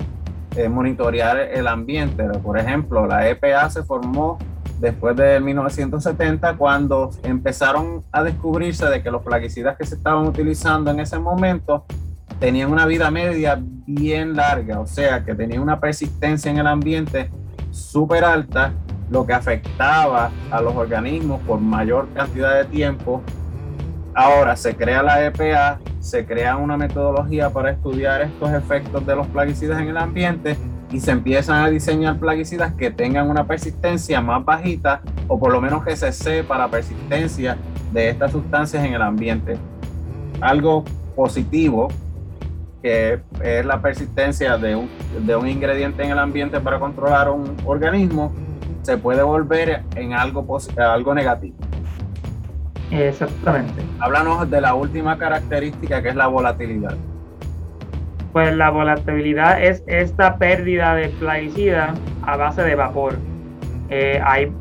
eh, 0.56 0.68
monitorear 0.68 1.38
el 1.38 1.68
ambiente. 1.68 2.24
Por 2.42 2.58
ejemplo, 2.58 3.06
la 3.06 3.28
EPA 3.28 3.70
se 3.70 3.84
formó 3.84 4.36
después 4.80 5.14
de 5.14 5.38
1970 5.38 6.56
cuando 6.56 7.10
empezaron 7.22 8.02
a 8.10 8.24
descubrirse 8.24 8.86
de 8.86 9.00
que 9.00 9.12
los 9.12 9.22
plaguicidas 9.22 9.76
que 9.76 9.86
se 9.86 9.94
estaban 9.94 10.26
utilizando 10.26 10.90
en 10.90 10.98
ese 10.98 11.20
momento 11.20 11.84
tenían 12.40 12.72
una 12.72 12.84
vida 12.84 13.12
media 13.12 13.56
bien 13.86 14.34
larga, 14.34 14.80
o 14.80 14.86
sea 14.88 15.24
que 15.24 15.32
tenían 15.36 15.62
una 15.62 15.78
persistencia 15.78 16.50
en 16.50 16.58
el 16.58 16.66
ambiente 16.66 17.30
súper 17.70 18.24
alta, 18.24 18.72
lo 19.08 19.24
que 19.24 19.34
afectaba 19.34 20.32
a 20.50 20.60
los 20.60 20.74
organismos 20.74 21.40
por 21.42 21.60
mayor 21.60 22.08
cantidad 22.12 22.56
de 22.56 22.64
tiempo. 22.64 23.22
Ahora 24.14 24.56
se 24.56 24.74
crea 24.74 25.02
la 25.04 25.24
EPA, 25.24 25.78
se 26.00 26.24
crea 26.24 26.56
una 26.56 26.76
metodología 26.76 27.50
para 27.50 27.70
estudiar 27.70 28.22
estos 28.22 28.50
efectos 28.52 29.06
de 29.06 29.14
los 29.14 29.26
plaguicidas 29.28 29.80
en 29.80 29.88
el 29.88 29.96
ambiente 29.96 30.56
y 30.90 30.98
se 30.98 31.12
empiezan 31.12 31.62
a 31.62 31.68
diseñar 31.68 32.18
plaguicidas 32.18 32.74
que 32.74 32.90
tengan 32.90 33.30
una 33.30 33.46
persistencia 33.46 34.20
más 34.20 34.44
bajita 34.44 35.02
o 35.28 35.38
por 35.38 35.52
lo 35.52 35.60
menos 35.60 35.84
que 35.84 35.96
se 35.96 36.10
sepa 36.10 36.58
la 36.58 36.68
persistencia 36.68 37.56
de 37.92 38.08
estas 38.08 38.32
sustancias 38.32 38.84
en 38.84 38.94
el 38.94 39.02
ambiente. 39.02 39.56
Algo 40.40 40.84
positivo 41.14 41.88
que 42.82 43.20
es 43.42 43.66
la 43.66 43.80
persistencia 43.82 44.56
de 44.56 44.74
un, 44.74 44.88
de 45.26 45.36
un 45.36 45.46
ingrediente 45.46 46.02
en 46.02 46.10
el 46.10 46.18
ambiente 46.18 46.60
para 46.60 46.80
controlar 46.80 47.28
un 47.28 47.54
organismo, 47.66 48.32
se 48.82 48.96
puede 48.96 49.22
volver 49.22 49.82
en 49.96 50.14
algo, 50.14 50.58
algo 50.78 51.14
negativo. 51.14 51.56
Exactamente. 52.90 53.82
Háblanos 54.00 54.50
de 54.50 54.60
la 54.60 54.74
última 54.74 55.16
característica 55.16 56.02
que 56.02 56.10
es 56.10 56.16
la 56.16 56.26
volatilidad. 56.26 56.96
Pues 58.32 58.54
la 58.54 58.70
volatilidad 58.70 59.62
es 59.62 59.82
esta 59.86 60.36
pérdida 60.38 60.94
de 60.94 61.08
plaguicida 61.08 61.94
a 62.22 62.36
base 62.36 62.62
de 62.62 62.74
vapor. 62.74 63.16
Eh, 63.88 64.20
hay 64.24 64.52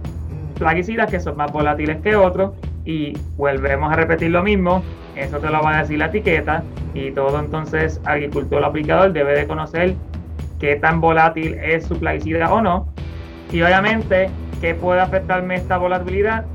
plaguicidas 0.55 1.09
que 1.09 1.19
son 1.19 1.37
más 1.37 1.51
volátiles 1.51 2.01
que 2.01 2.15
otros 2.15 2.51
y 2.85 3.13
volvemos 3.37 3.91
a 3.91 3.95
repetir 3.95 4.31
lo 4.31 4.43
mismo, 4.43 4.83
eso 5.15 5.37
te 5.37 5.49
lo 5.49 5.61
va 5.61 5.77
a 5.77 5.81
decir 5.81 5.99
la 5.99 6.07
etiqueta 6.07 6.63
y 6.93 7.11
todo 7.11 7.39
entonces 7.39 8.01
agricultor 8.05 8.63
aplicador 8.63 9.13
debe 9.13 9.37
de 9.37 9.47
conocer 9.47 9.95
qué 10.59 10.75
tan 10.75 10.99
volátil 10.99 11.53
es 11.55 11.85
su 11.85 11.99
plaguicida 11.99 12.51
o 12.51 12.61
no 12.61 12.91
y 13.51 13.61
obviamente 13.61 14.29
qué 14.59 14.73
puede 14.73 15.01
afectarme 15.01 15.55
esta 15.55 15.77
volatilidad 15.77 16.45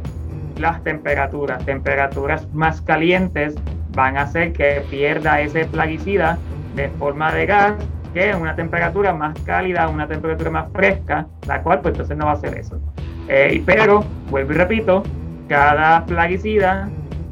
las 0.58 0.82
temperaturas. 0.82 1.64
Temperaturas 1.64 2.52
más 2.52 2.80
calientes 2.80 3.54
van 3.94 4.16
a 4.16 4.22
hacer 4.22 4.52
que 4.52 4.82
pierda 4.90 5.40
ese 5.40 5.64
plaguicida 5.66 6.38
de 6.74 6.88
forma 6.90 7.32
de 7.32 7.46
gas 7.46 7.74
que 8.12 8.34
una 8.34 8.54
temperatura 8.54 9.12
más 9.12 9.38
cálida, 9.40 9.88
una 9.88 10.06
temperatura 10.06 10.50
más 10.50 10.70
fresca, 10.72 11.26
la 11.48 11.62
cual 11.62 11.80
pues 11.80 11.94
entonces 11.94 12.16
no 12.16 12.26
va 12.26 12.32
a 12.32 12.34
hacer 12.34 12.56
eso. 12.56 12.80
Eh, 13.28 13.62
pero, 13.66 14.04
vuelvo 14.30 14.52
y 14.52 14.54
repito, 14.54 15.02
cada 15.48 16.04
plaguicida, 16.06 16.88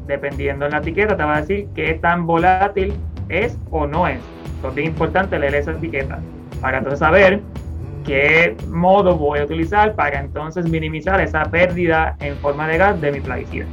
dependiendo 0.06 0.66
en 0.66 0.72
la 0.72 0.78
etiqueta, 0.78 1.16
te 1.16 1.22
va 1.22 1.36
a 1.36 1.40
decir 1.40 1.68
qué 1.74 1.94
tan 1.94 2.26
volátil 2.26 2.94
es 3.28 3.56
o 3.70 3.86
no 3.86 4.08
es. 4.08 4.18
Entonces 4.56 4.84
es 4.84 4.90
importante 4.90 5.38
leer 5.38 5.54
esa 5.54 5.72
etiqueta 5.72 6.18
para 6.60 6.78
entonces 6.78 6.98
saber 6.98 7.40
qué 8.04 8.56
modo 8.68 9.16
voy 9.16 9.40
a 9.40 9.44
utilizar 9.44 9.94
para 9.94 10.20
entonces 10.20 10.68
minimizar 10.68 11.20
esa 11.20 11.44
pérdida 11.44 12.16
en 12.20 12.36
forma 12.36 12.68
de 12.68 12.78
gas 12.78 13.00
de 13.00 13.12
mi 13.12 13.20
plaguicida. 13.20 13.66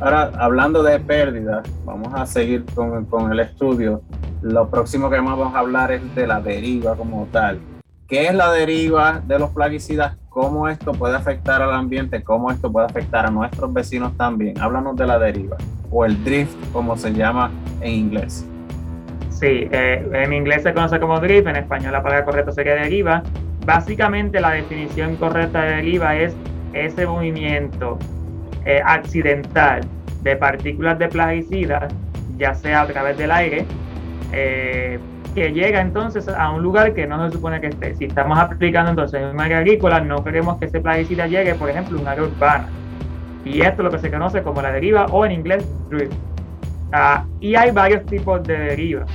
Ahora, 0.00 0.30
hablando 0.38 0.82
de 0.82 0.98
pérdida, 0.98 1.62
vamos 1.84 2.12
a 2.14 2.24
seguir 2.24 2.64
con, 2.74 3.04
con, 3.04 3.30
el 3.32 3.40
estudio. 3.40 4.00
Lo 4.40 4.70
próximo 4.70 5.10
que 5.10 5.16
vamos 5.16 5.54
a 5.54 5.58
hablar 5.58 5.92
es 5.92 6.14
de 6.14 6.26
la 6.26 6.40
deriva 6.40 6.96
como 6.96 7.26
tal. 7.30 7.60
¿Qué 8.08 8.26
es 8.26 8.34
la 8.34 8.50
deriva 8.50 9.20
de 9.26 9.38
los 9.38 9.50
plaguicidas? 9.50 10.16
¿Cómo 10.30 10.68
esto 10.68 10.92
puede 10.92 11.16
afectar 11.16 11.60
al 11.60 11.74
ambiente? 11.74 12.24
¿Cómo 12.24 12.50
esto 12.50 12.72
puede 12.72 12.86
afectar 12.86 13.26
a 13.26 13.30
nuestros 13.30 13.72
vecinos 13.72 14.16
también? 14.16 14.58
Háblanos 14.58 14.96
de 14.96 15.06
la 15.06 15.18
deriva 15.18 15.58
o 15.90 16.04
el 16.04 16.22
drift, 16.24 16.56
como 16.72 16.96
se 16.96 17.12
llama 17.12 17.50
en 17.80 17.92
inglés. 17.92 18.46
Sí, 19.40 19.66
eh, 19.72 20.06
en 20.12 20.34
inglés 20.34 20.64
se 20.64 20.74
conoce 20.74 21.00
como 21.00 21.18
drift, 21.18 21.46
en 21.46 21.56
español 21.56 21.92
la 21.92 22.02
palabra 22.02 22.26
correcta 22.26 22.52
sería 22.52 22.74
deriva. 22.74 23.22
Básicamente 23.64 24.38
la 24.38 24.50
definición 24.50 25.16
correcta 25.16 25.62
de 25.62 25.76
deriva 25.76 26.14
es 26.14 26.36
ese 26.74 27.06
movimiento 27.06 27.98
eh, 28.66 28.82
accidental 28.84 29.80
de 30.20 30.36
partículas 30.36 30.98
de 30.98 31.08
plaguicidas, 31.08 31.90
ya 32.36 32.52
sea 32.52 32.82
a 32.82 32.86
través 32.86 33.16
del 33.16 33.30
aire, 33.30 33.64
eh, 34.34 34.98
que 35.34 35.52
llega 35.52 35.80
entonces 35.80 36.28
a 36.28 36.50
un 36.50 36.62
lugar 36.62 36.92
que 36.92 37.06
no 37.06 37.26
se 37.26 37.32
supone 37.32 37.62
que 37.62 37.68
esté. 37.68 37.94
Si 37.94 38.04
estamos 38.04 38.38
aplicando 38.38 38.90
entonces 38.90 39.22
en 39.22 39.28
un 39.28 39.40
área 39.40 39.58
agrícola, 39.58 40.00
no 40.00 40.22
queremos 40.22 40.58
que 40.58 40.66
ese 40.66 40.80
plaguicida 40.80 41.26
llegue, 41.26 41.54
por 41.54 41.70
ejemplo, 41.70 41.98
a 41.98 42.02
un 42.02 42.08
área 42.08 42.24
urbana. 42.24 42.68
Y 43.46 43.62
esto 43.62 43.80
es 43.80 43.84
lo 43.84 43.90
que 43.90 44.00
se 44.00 44.10
conoce 44.10 44.42
como 44.42 44.60
la 44.60 44.70
deriva 44.70 45.06
o 45.06 45.24
en 45.24 45.32
inglés 45.32 45.66
drift. 45.88 46.12
Ah, 46.92 47.24
y 47.40 47.54
hay 47.54 47.70
varios 47.70 48.04
tipos 48.06 48.42
de 48.44 48.58
derivas. 48.58 49.08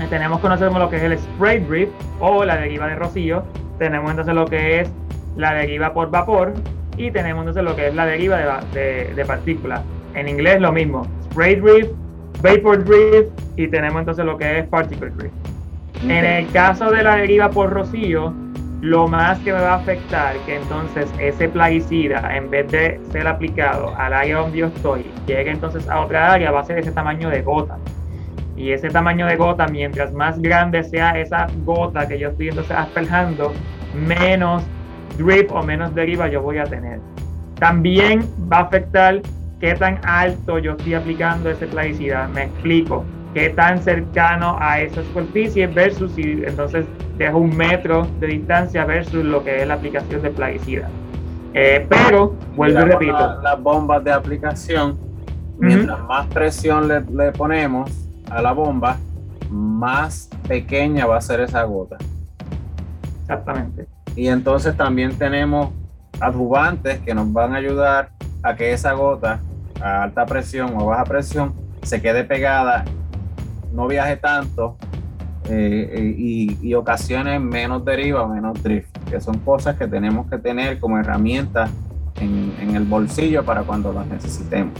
Eh, 0.00 0.06
tenemos, 0.08 0.40
conocemos 0.40 0.78
lo 0.78 0.88
que 0.88 0.96
es 0.96 1.02
el 1.02 1.18
spray 1.18 1.58
drift 1.60 1.92
o 2.20 2.44
la 2.44 2.56
deriva 2.56 2.86
de 2.86 2.94
rocío. 2.94 3.42
Tenemos 3.78 4.10
entonces 4.10 4.34
lo 4.34 4.46
que 4.46 4.80
es 4.80 4.90
la 5.36 5.54
deriva 5.54 5.92
por 5.92 6.10
vapor 6.10 6.54
y 6.96 7.10
tenemos 7.10 7.42
entonces 7.42 7.64
lo 7.64 7.74
que 7.74 7.88
es 7.88 7.94
la 7.94 8.06
deriva 8.06 8.60
de, 8.72 9.12
de, 9.14 9.24
partículas. 9.24 9.82
En 10.14 10.28
inglés 10.28 10.60
lo 10.60 10.72
mismo, 10.72 11.06
spray 11.24 11.56
drift, 11.56 11.90
vapor 12.42 12.84
drift 12.84 13.30
y 13.56 13.68
tenemos 13.68 14.00
entonces 14.00 14.24
lo 14.24 14.36
que 14.36 14.60
es 14.60 14.66
particle 14.66 15.10
drift. 15.10 15.34
En 16.04 16.24
el 16.24 16.50
caso 16.50 16.90
de 16.90 17.02
la 17.02 17.16
deriva 17.16 17.50
por 17.50 17.70
rocío, 17.70 18.32
lo 18.80 19.06
más 19.08 19.38
que 19.40 19.52
me 19.52 19.60
va 19.60 19.72
a 19.72 19.76
afectar 19.76 20.36
que 20.46 20.56
entonces 20.56 21.12
ese 21.18 21.48
plaguicida, 21.48 22.34
en 22.34 22.48
vez 22.48 22.70
de 22.70 23.00
ser 23.10 23.26
aplicado 23.28 23.94
al 23.96 24.12
área 24.12 24.38
donde 24.38 24.58
yo 24.58 24.66
estoy, 24.66 25.12
llegue 25.26 25.50
entonces 25.50 25.88
a 25.88 26.00
otra 26.00 26.32
área, 26.32 26.50
va 26.50 26.60
a 26.60 26.64
ser 26.64 26.78
ese 26.78 26.92
tamaño 26.92 27.28
de 27.28 27.42
gota. 27.42 27.76
Y 28.56 28.72
ese 28.72 28.88
tamaño 28.88 29.26
de 29.26 29.36
gota, 29.36 29.66
mientras 29.68 30.12
más 30.12 30.40
grande 30.40 30.82
sea 30.82 31.18
esa 31.18 31.46
gota 31.64 32.06
que 32.06 32.18
yo 32.18 32.28
estoy 32.28 32.48
entonces 32.48 32.76
asperjando, 32.76 33.52
menos 33.94 34.64
drip 35.16 35.52
o 35.52 35.62
menos 35.62 35.94
deriva 35.94 36.28
yo 36.28 36.42
voy 36.42 36.58
a 36.58 36.64
tener. 36.64 37.00
También 37.58 38.22
va 38.50 38.58
a 38.58 38.62
afectar 38.62 39.20
qué 39.60 39.74
tan 39.74 40.00
alto 40.04 40.58
yo 40.58 40.72
estoy 40.72 40.94
aplicando 40.94 41.50
ese 41.50 41.66
plaguicida. 41.66 42.28
Me 42.28 42.44
explico. 42.44 43.04
Qué 43.34 43.50
tan 43.50 43.80
cercano 43.82 44.56
a 44.60 44.80
esa 44.80 45.02
superficie 45.02 45.66
versus 45.66 46.12
si 46.12 46.42
entonces 46.44 46.86
dejo 47.16 47.38
un 47.38 47.56
metro 47.56 48.06
de 48.18 48.26
distancia 48.26 48.84
versus 48.84 49.24
lo 49.24 49.44
que 49.44 49.62
es 49.62 49.68
la 49.68 49.74
aplicación 49.74 50.22
de 50.22 50.30
plaguicida. 50.30 50.88
Eh, 51.54 51.86
pero, 51.88 52.34
vuelvo 52.56 52.80
y 52.80 52.84
repito. 52.84 53.40
las 53.42 53.60
bombas 53.60 54.02
de 54.04 54.12
aplicación, 54.12 54.98
mientras 55.58 56.00
más 56.04 56.26
presión 56.28 56.88
le, 56.88 57.00
le 57.02 57.32
ponemos 57.32 57.90
a 58.30 58.40
la 58.40 58.52
bomba, 58.52 58.96
más 59.48 60.28
pequeña 60.46 61.06
va 61.06 61.16
a 61.16 61.20
ser 61.20 61.40
esa 61.40 61.62
gota. 61.64 61.96
Exactamente. 63.22 63.86
Y 64.16 64.28
entonces 64.28 64.76
también 64.76 65.16
tenemos 65.16 65.70
adjuvantes 66.20 66.98
que 67.00 67.14
nos 67.14 67.32
van 67.32 67.54
a 67.54 67.56
ayudar 67.56 68.10
a 68.42 68.54
que 68.54 68.72
esa 68.72 68.92
gota 68.92 69.40
a 69.80 70.02
alta 70.02 70.26
presión 70.26 70.74
o 70.76 70.86
baja 70.86 71.04
presión 71.04 71.54
se 71.82 72.00
quede 72.00 72.24
pegada, 72.24 72.84
no 73.72 73.86
viaje 73.86 74.16
tanto 74.16 74.76
eh, 75.48 75.90
eh, 75.92 76.14
y, 76.16 76.58
y, 76.62 76.74
ocasione 76.74 77.38
menos 77.38 77.84
deriva, 77.84 78.26
menos 78.28 78.62
drift, 78.62 78.96
que 79.10 79.20
son 79.20 79.38
cosas 79.38 79.76
que 79.76 79.88
tenemos 79.88 80.28
que 80.30 80.38
tener 80.38 80.78
como 80.78 80.98
herramientas 80.98 81.70
en, 82.20 82.76
el 82.76 82.84
bolsillo 82.84 83.44
para 83.44 83.62
cuando 83.62 83.92
las 83.92 84.06
necesitemos. 84.06 84.74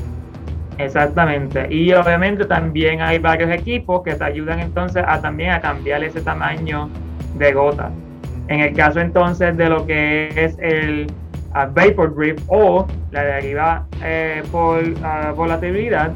Exactamente. 0.79 1.67
Y 1.73 1.93
obviamente 1.93 2.45
también 2.45 3.03
hay 3.03 3.19
varios 3.19 3.51
equipos 3.51 4.03
que 4.03 4.15
te 4.15 4.25
ayudan 4.25 4.61
entonces 4.61 5.05
a 5.07 5.21
también 5.21 5.51
a 5.51 5.61
cambiar 5.61 6.03
ese 6.05 6.21
tamaño 6.21 6.89
de 7.37 7.53
gota. 7.53 7.91
En 8.49 8.61
el 8.61 8.75
caso 8.75 9.01
entonces 9.01 9.57
de 9.57 9.69
lo 9.69 9.87
que 9.87 10.29
es 10.35 10.57
el 10.59 11.07
vapor 11.53 12.15
drift 12.15 12.43
o 12.49 12.87
la 13.11 13.23
deriva 13.25 13.87
eh, 14.03 14.43
por 14.51 14.83
uh, 14.83 15.35
volatilidad, 15.35 16.13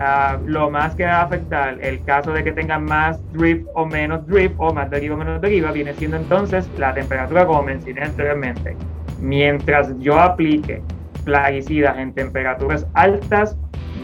uh, 0.00 0.40
lo 0.46 0.70
más 0.70 0.94
que 0.94 1.04
va 1.04 1.20
a 1.20 1.22
afectar 1.22 1.78
el 1.80 2.02
caso 2.04 2.32
de 2.32 2.44
que 2.44 2.52
tengan 2.52 2.84
más 2.84 3.20
drift 3.32 3.66
o 3.74 3.86
menos 3.86 4.26
drift 4.26 4.54
o 4.58 4.72
más 4.72 4.90
deriva 4.90 5.14
o 5.14 5.18
menos 5.18 5.40
deriva 5.40 5.72
viene 5.72 5.94
siendo 5.94 6.16
entonces 6.16 6.68
la 6.78 6.94
temperatura 6.94 7.46
como 7.46 7.62
mencioné 7.62 8.02
anteriormente. 8.02 8.76
Mientras 9.20 9.96
yo 9.98 10.20
aplique 10.20 10.82
plaguicidas 11.24 11.98
en 11.98 12.12
temperaturas 12.12 12.86
altas, 12.94 13.56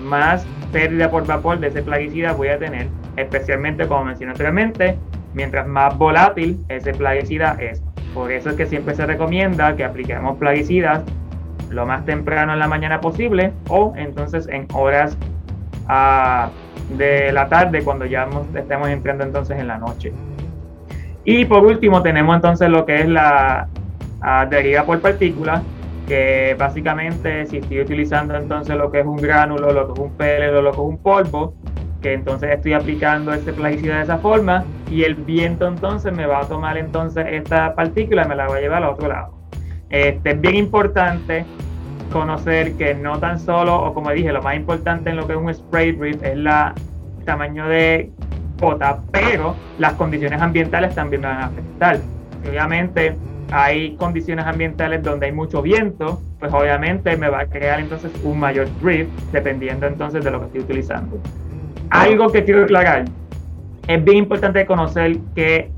más 0.02 0.44
pérdida 0.72 1.10
por 1.10 1.26
vapor 1.26 1.60
de 1.60 1.68
ese 1.68 1.82
plaguicida 1.82 2.32
voy 2.32 2.48
a 2.48 2.58
tener, 2.58 2.88
especialmente 3.16 3.86
como 3.86 4.06
mencioné 4.06 4.32
anteriormente, 4.32 4.98
mientras 5.34 5.66
más 5.66 5.96
volátil 5.96 6.58
ese 6.68 6.92
plaguicida 6.92 7.56
es. 7.60 7.82
Por 8.14 8.30
eso 8.30 8.50
es 8.50 8.56
que 8.56 8.66
siempre 8.66 8.94
se 8.94 9.06
recomienda 9.06 9.74
que 9.76 9.84
apliquemos 9.84 10.36
plaguicidas 10.38 11.02
lo 11.70 11.86
más 11.86 12.04
temprano 12.04 12.52
en 12.52 12.58
la 12.58 12.68
mañana 12.68 13.00
posible 13.00 13.52
o 13.68 13.94
entonces 13.96 14.46
en 14.48 14.66
horas 14.74 15.16
ah, 15.88 16.50
de 16.96 17.32
la 17.32 17.48
tarde 17.48 17.82
cuando 17.82 18.04
ya 18.04 18.28
estemos 18.54 18.88
entrando 18.88 19.24
entonces 19.24 19.58
en 19.58 19.68
la 19.68 19.78
noche. 19.78 20.12
Y 21.24 21.44
por 21.44 21.64
último 21.64 22.02
tenemos 22.02 22.34
entonces 22.34 22.68
lo 22.68 22.84
que 22.84 23.00
es 23.00 23.08
la 23.08 23.68
deriva 24.50 24.84
por 24.84 25.00
partículas, 25.00 25.62
que 26.06 26.56
básicamente 26.58 27.46
si 27.46 27.58
estoy 27.58 27.80
utilizando 27.80 28.36
entonces 28.36 28.76
lo 28.76 28.90
que 28.90 29.00
es 29.00 29.06
un 29.06 29.16
gránulo, 29.16 29.72
lo 29.72 29.86
que 29.86 29.92
es 29.92 29.98
un 29.98 30.12
pellet 30.16 30.54
o 30.54 30.62
lo 30.62 30.70
que 30.72 30.78
es 30.78 30.84
un 30.84 30.98
polvo, 30.98 31.54
que 32.00 32.12
entonces 32.12 32.50
estoy 32.50 32.72
aplicando 32.72 33.32
este 33.32 33.52
plaguicida 33.52 33.98
de 33.98 34.02
esa 34.02 34.18
forma 34.18 34.64
y 34.90 35.04
el 35.04 35.14
viento 35.14 35.66
entonces 35.66 36.12
me 36.12 36.26
va 36.26 36.40
a 36.40 36.44
tomar 36.48 36.76
entonces 36.76 37.26
esta 37.30 37.74
partícula 37.74 38.24
y 38.24 38.28
me 38.28 38.34
la 38.34 38.48
va 38.48 38.56
a 38.56 38.60
llevar 38.60 38.82
al 38.82 38.90
otro 38.90 39.08
lado. 39.08 39.34
Este, 39.88 40.30
es 40.32 40.40
bien 40.40 40.56
importante 40.56 41.44
conocer 42.10 42.74
que 42.74 42.94
no 42.94 43.18
tan 43.18 43.38
solo, 43.38 43.80
o 43.82 43.94
como 43.94 44.10
dije, 44.10 44.32
lo 44.32 44.42
más 44.42 44.56
importante 44.56 45.10
en 45.10 45.16
lo 45.16 45.26
que 45.26 45.34
es 45.34 45.38
un 45.38 45.52
spray 45.52 45.92
drift 45.92 46.22
es 46.24 46.36
la 46.36 46.74
tamaño 47.24 47.68
de 47.68 48.10
gota, 48.60 49.00
pero 49.10 49.54
las 49.78 49.94
condiciones 49.94 50.40
ambientales 50.40 50.94
también 50.94 51.22
van 51.22 51.38
a 51.38 51.46
afectar. 51.46 51.98
Obviamente 52.48 53.16
hay 53.50 53.96
condiciones 53.96 54.46
ambientales 54.46 55.02
donde 55.02 55.26
hay 55.26 55.32
mucho 55.32 55.62
viento, 55.62 56.20
pues 56.40 56.52
obviamente 56.52 57.16
me 57.16 57.28
va 57.28 57.40
a 57.40 57.46
crear 57.46 57.80
entonces 57.80 58.10
un 58.24 58.40
mayor 58.40 58.66
drift 58.80 59.10
dependiendo 59.32 59.86
entonces 59.86 60.24
de 60.24 60.30
lo 60.30 60.40
que 60.40 60.46
estoy 60.46 60.60
utilizando. 60.62 61.18
Algo 61.90 62.30
que 62.30 62.44
quiero 62.44 62.64
aclarar, 62.64 63.04
es 63.86 64.04
bien 64.04 64.18
importante 64.18 64.64
conocer 64.64 65.18
que 65.34 65.70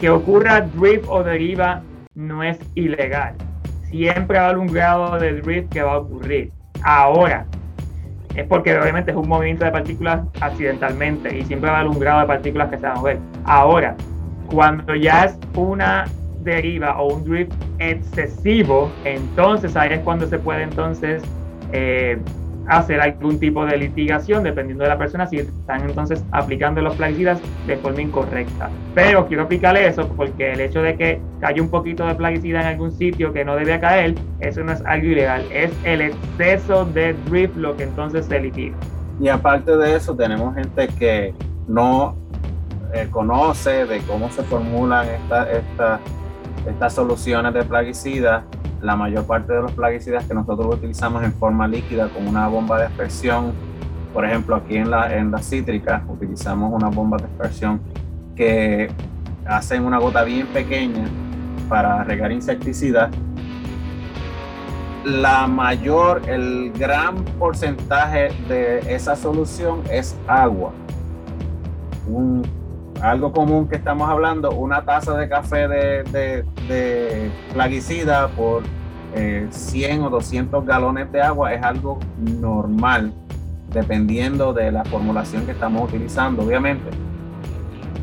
que 0.00 0.08
ocurra 0.08 0.62
drift 0.62 1.04
o 1.08 1.22
deriva 1.22 1.82
no 2.14 2.42
es 2.42 2.58
ilegal. 2.74 3.34
Siempre 3.90 4.38
va 4.38 4.46
a 4.46 4.48
haber 4.50 4.58
un 4.58 4.68
grado 4.68 5.18
de 5.18 5.40
drift 5.40 5.72
que 5.72 5.82
va 5.82 5.94
a 5.94 5.98
ocurrir. 5.98 6.52
Ahora, 6.82 7.46
es 8.34 8.46
porque 8.46 8.78
obviamente 8.78 9.10
es 9.10 9.16
un 9.16 9.28
movimiento 9.28 9.64
de 9.64 9.72
partículas 9.72 10.22
accidentalmente 10.40 11.36
y 11.36 11.44
siempre 11.44 11.70
va 11.70 11.78
a 11.78 11.80
haber 11.80 11.90
un 11.92 11.98
grado 11.98 12.20
de 12.20 12.26
partículas 12.26 12.70
que 12.70 12.78
se 12.78 12.82
van 12.82 12.92
a 12.92 13.00
mover. 13.00 13.18
Ahora, 13.44 13.96
cuando 14.46 14.94
ya 14.94 15.24
es 15.24 15.38
una 15.54 16.06
deriva 16.42 16.98
o 17.00 17.14
un 17.14 17.24
drift 17.24 17.52
excesivo, 17.78 18.90
entonces 19.04 19.76
ahí 19.76 19.92
es 19.92 20.00
cuando 20.00 20.26
se 20.26 20.38
puede 20.38 20.62
entonces 20.62 21.22
eh, 21.72 22.18
hacer 22.70 23.00
algún 23.00 23.38
tipo 23.40 23.66
de 23.66 23.76
litigación 23.76 24.44
dependiendo 24.44 24.84
de 24.84 24.90
la 24.90 24.98
persona 24.98 25.26
si 25.26 25.38
están 25.38 25.82
entonces 25.88 26.24
aplicando 26.30 26.80
los 26.80 26.94
plaguicidas 26.94 27.40
de 27.66 27.76
forma 27.76 28.00
incorrecta. 28.00 28.70
Pero 28.94 29.26
quiero 29.26 29.42
explicarle 29.42 29.86
eso 29.86 30.08
porque 30.16 30.52
el 30.52 30.60
hecho 30.60 30.80
de 30.80 30.96
que 30.96 31.20
cayó 31.40 31.62
un 31.62 31.70
poquito 31.70 32.06
de 32.06 32.14
plaguicida 32.14 32.60
en 32.60 32.66
algún 32.66 32.92
sitio 32.92 33.32
que 33.32 33.44
no 33.44 33.56
debe 33.56 33.78
caer, 33.80 34.14
eso 34.38 34.62
no 34.62 34.72
es 34.72 34.82
algo 34.86 35.06
ilegal, 35.06 35.44
es 35.52 35.72
el 35.84 36.00
exceso 36.00 36.84
de 36.84 37.14
drift 37.28 37.56
lo 37.56 37.76
que 37.76 37.84
entonces 37.84 38.26
se 38.26 38.38
litiga. 38.38 38.76
Y 39.20 39.28
aparte 39.28 39.76
de 39.76 39.96
eso, 39.96 40.14
tenemos 40.16 40.54
gente 40.54 40.88
que 40.98 41.34
no 41.66 42.16
eh, 42.94 43.08
conoce 43.10 43.84
de 43.84 43.98
cómo 44.00 44.30
se 44.30 44.42
formulan 44.44 45.06
estas 45.08 46.00
estas 46.68 46.92
soluciones 46.92 47.54
de 47.54 47.64
plaguicidas 47.64 48.44
la 48.82 48.96
mayor 48.96 49.24
parte 49.24 49.52
de 49.52 49.62
los 49.62 49.72
plaguicidas 49.72 50.24
que 50.24 50.34
nosotros 50.34 50.74
utilizamos 50.74 51.22
en 51.22 51.32
forma 51.32 51.68
líquida 51.68 52.08
con 52.08 52.26
una 52.26 52.48
bomba 52.48 52.78
de 52.78 52.86
aspersión, 52.86 53.52
por 54.12 54.24
ejemplo 54.24 54.56
aquí 54.56 54.76
en 54.76 54.90
la, 54.90 55.16
en 55.16 55.30
la 55.30 55.38
cítrica 55.38 56.02
utilizamos 56.08 56.72
una 56.72 56.88
bomba 56.88 57.18
de 57.18 57.24
aspersión 57.24 57.80
que 58.34 58.90
hacen 59.46 59.84
una 59.84 59.98
gota 59.98 60.24
bien 60.24 60.46
pequeña 60.48 61.04
para 61.68 62.04
regar 62.04 62.32
insecticidas. 62.32 63.10
La 65.04 65.46
mayor, 65.46 66.22
el 66.28 66.72
gran 66.72 67.24
porcentaje 67.38 68.30
de 68.48 68.80
esa 68.94 69.16
solución 69.16 69.82
es 69.90 70.16
agua. 70.26 70.72
Algo 73.00 73.32
común 73.32 73.66
que 73.66 73.76
estamos 73.76 74.10
hablando, 74.10 74.50
una 74.50 74.84
taza 74.84 75.16
de 75.16 75.28
café 75.28 75.68
de, 75.68 76.44
plaguicida 77.52 78.28
por 78.28 78.62
100 79.14 80.00
eh, 80.00 80.04
o 80.04 80.10
200 80.10 80.64
galones 80.64 81.10
de 81.10 81.20
agua 81.20 81.52
es 81.52 81.62
algo 81.62 81.98
normal, 82.18 83.12
dependiendo 83.72 84.52
de 84.52 84.70
la 84.70 84.84
formulación 84.84 85.46
que 85.46 85.52
estamos 85.52 85.88
utilizando, 85.88 86.42
obviamente. 86.42 86.90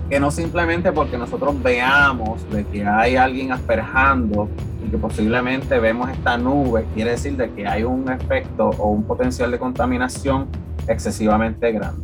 Que 0.10 0.20
no 0.20 0.32
simplemente 0.32 0.92
porque 0.92 1.18
nosotros 1.18 1.62
veamos 1.62 2.50
de 2.50 2.66
que 2.66 2.86
hay 2.86 3.16
alguien 3.16 3.52
asperjando 3.52 4.50
y 4.86 4.90
que 4.90 4.98
posiblemente 4.98 5.80
vemos 5.80 6.10
esta 6.10 6.38
nube, 6.38 6.86
quiere 6.94 7.12
decir 7.12 7.36
de 7.36 7.52
que 7.52 7.68
hay 7.68 7.84
un 7.84 8.10
efecto 8.10 8.70
o 8.70 8.90
un 8.90 9.04
potencial 9.04 9.52
de 9.52 9.60
contaminación 9.60 10.48
excesivamente 10.88 11.72
grande. 11.72 12.04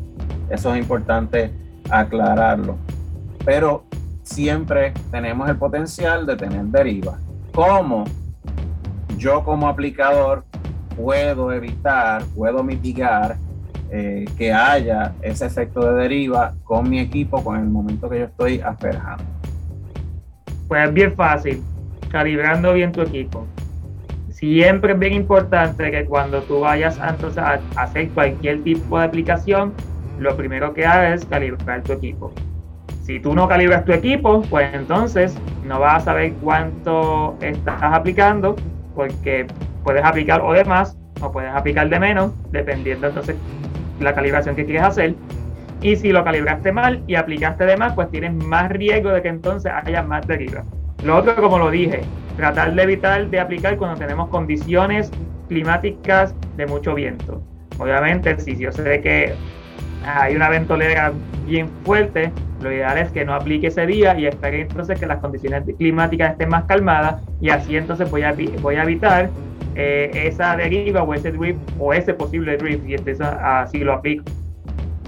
Eso 0.49 0.73
es 0.73 0.81
importante 0.81 1.51
aclararlo. 1.89 2.75
Pero 3.45 3.85
siempre 4.33 4.93
tenemos 5.11 5.47
el 5.47 5.57
potencial 5.57 6.25
de 6.25 6.35
tener 6.35 6.65
deriva. 6.65 7.19
¿Cómo 7.53 8.05
yo 9.17 9.43
como 9.43 9.67
aplicador 9.67 10.43
puedo 10.97 11.51
evitar, 11.51 12.23
puedo 12.35 12.63
mitigar 12.63 13.37
eh, 13.91 14.25
que 14.35 14.51
haya 14.51 15.13
ese 15.21 15.45
efecto 15.45 15.81
de 15.81 16.01
deriva 16.01 16.55
con 16.63 16.89
mi 16.89 16.99
equipo 16.99 17.43
con 17.43 17.59
el 17.59 17.65
momento 17.65 18.09
que 18.09 18.19
yo 18.19 18.25
estoy 18.25 18.59
asperjando? 18.59 19.23
Pues 20.67 20.87
es 20.87 20.93
bien 20.93 21.15
fácil, 21.15 21.63
calibrando 22.09 22.73
bien 22.73 22.91
tu 22.91 23.01
equipo. 23.01 23.45
Siempre 24.31 24.93
es 24.93 24.99
bien 24.99 25.13
importante 25.13 25.91
que 25.91 26.05
cuando 26.05 26.41
tú 26.41 26.61
vayas 26.61 26.99
entonces 27.07 27.37
a 27.37 27.59
hacer 27.75 28.09
cualquier 28.09 28.63
tipo 28.63 28.97
de 28.97 29.05
aplicación, 29.05 29.73
lo 30.17 30.35
primero 30.35 30.73
que 30.73 30.87
hagas 30.87 31.21
es 31.21 31.25
calibrar 31.27 31.83
tu 31.83 31.93
equipo. 31.93 32.33
Si 33.03 33.19
tú 33.19 33.35
no 33.35 33.49
calibras 33.49 33.83
tu 33.83 33.91
equipo, 33.91 34.41
pues 34.49 34.73
entonces 34.73 35.37
no 35.65 35.77
vas 35.77 36.01
a 36.01 36.05
saber 36.05 36.33
cuánto 36.41 37.37
estás 37.41 37.83
aplicando, 37.83 38.55
porque 38.95 39.45
puedes 39.83 40.05
aplicar 40.05 40.39
o 40.39 40.53
de 40.53 40.63
más 40.63 40.97
o 41.21 41.29
puedes 41.29 41.51
aplicar 41.53 41.89
de 41.89 41.99
menos, 41.99 42.31
dependiendo 42.51 43.07
entonces 43.07 43.35
la 43.99 44.13
calibración 44.13 44.55
que 44.55 44.63
quieres 44.63 44.83
hacer. 44.83 45.15
Y 45.81 45.97
si 45.97 46.13
lo 46.13 46.23
calibraste 46.23 46.71
mal 46.71 47.03
y 47.05 47.15
aplicaste 47.15 47.65
de 47.65 47.75
más, 47.75 47.91
pues 47.91 48.09
tienes 48.09 48.33
más 48.33 48.69
riesgo 48.71 49.09
de 49.09 49.21
que 49.21 49.27
entonces 49.27 49.69
haya 49.83 50.01
más 50.01 50.25
deriva. 50.25 50.63
Lo 51.03 51.17
otro, 51.17 51.35
como 51.35 51.59
lo 51.59 51.69
dije, 51.69 52.03
tratar 52.37 52.73
de 52.73 52.83
evitar 52.83 53.29
de 53.29 53.37
aplicar 53.37 53.75
cuando 53.75 53.99
tenemos 53.99 54.29
condiciones 54.29 55.11
climáticas 55.49 56.33
de 56.55 56.65
mucho 56.67 56.95
viento. 56.95 57.43
Obviamente, 57.79 58.39
si 58.39 58.55
yo 58.55 58.71
sé 58.71 59.01
que 59.01 59.33
hay 60.05 60.35
una 60.35 60.49
ventolera 60.49 61.11
bien 61.45 61.69
fuerte, 61.83 62.31
lo 62.61 62.71
ideal 62.71 62.97
es 62.97 63.11
que 63.11 63.25
no 63.25 63.33
aplique 63.33 63.67
ese 63.67 63.85
día 63.85 64.17
y 64.17 64.25
espere 64.25 64.61
entonces 64.61 64.99
que 64.99 65.05
las 65.05 65.19
condiciones 65.19 65.63
climáticas 65.77 66.31
estén 66.31 66.49
más 66.49 66.63
calmadas 66.63 67.21
y 67.41 67.49
así 67.49 67.75
entonces 67.75 68.09
voy 68.09 68.23
a, 68.23 68.33
voy 68.61 68.75
a 68.75 68.83
evitar 68.83 69.29
eh, 69.75 70.11
esa 70.13 70.55
deriva 70.55 71.03
o 71.03 71.13
ese 71.13 71.31
drift 71.31 71.59
o 71.79 71.93
ese 71.93 72.13
posible 72.13 72.57
drift 72.57 72.87
y 72.87 72.93
entonces 72.93 73.21
así 73.21 73.79
lo 73.79 73.93
aplico. 73.93 74.23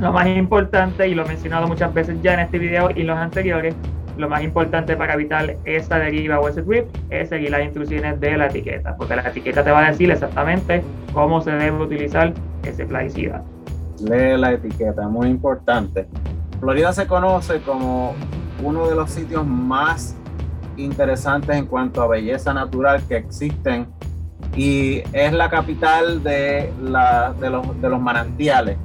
Lo 0.02 0.12
más 0.12 0.28
importante, 0.28 1.08
y 1.08 1.16
lo 1.16 1.24
he 1.24 1.28
mencionado 1.28 1.68
muchas 1.68 1.94
veces 1.94 2.22
ya 2.22 2.34
en 2.34 2.42
este 2.42 2.60
video 2.60 2.90
y 2.94 3.04
los 3.04 3.18
anteriores, 3.18 3.74
lo 4.18 4.28
más 4.28 4.44
importante 4.44 4.98
para 4.98 5.14
evitar 5.14 5.56
esa 5.64 6.00
deriva 6.00 6.40
o 6.40 6.50
ese 6.50 6.62
drift 6.62 6.88
es 7.10 7.30
seguir 7.30 7.52
las 7.52 7.64
instrucciones 7.64 8.20
de 8.20 8.36
la 8.36 8.48
etiqueta, 8.48 8.96
porque 8.98 9.16
la 9.16 9.22
etiqueta 9.22 9.64
te 9.64 9.72
va 9.72 9.86
a 9.86 9.92
decir 9.92 10.12
exactamente 10.12 10.82
cómo 11.14 11.40
se 11.40 11.52
debe 11.52 11.78
utilizar 11.78 12.34
ese 12.64 12.86
plaguicida 12.86 13.42
lee 14.02 14.38
la 14.38 14.54
etiqueta, 14.54 15.08
muy 15.08 15.30
importante. 15.30 16.08
Florida 16.60 16.94
se 16.94 17.08
conoce 17.08 17.62
como 17.62 18.14
uno 18.64 18.88
de 18.88 18.96
los 18.96 19.12
sitios 19.12 19.46
más 19.46 20.16
interesantes 20.78 21.56
en 21.56 21.66
cuanto 21.66 22.02
a 22.02 22.08
belleza 22.08 22.54
natural 22.54 23.02
que 23.08 23.18
existen 23.18 23.88
y 24.56 25.02
es 25.12 25.34
la 25.34 25.50
capital 25.50 26.24
de, 26.24 26.74
la, 26.82 27.34
de, 27.34 27.50
los, 27.50 27.82
de 27.82 27.90
los 27.90 28.02
manantiales. 28.02 28.78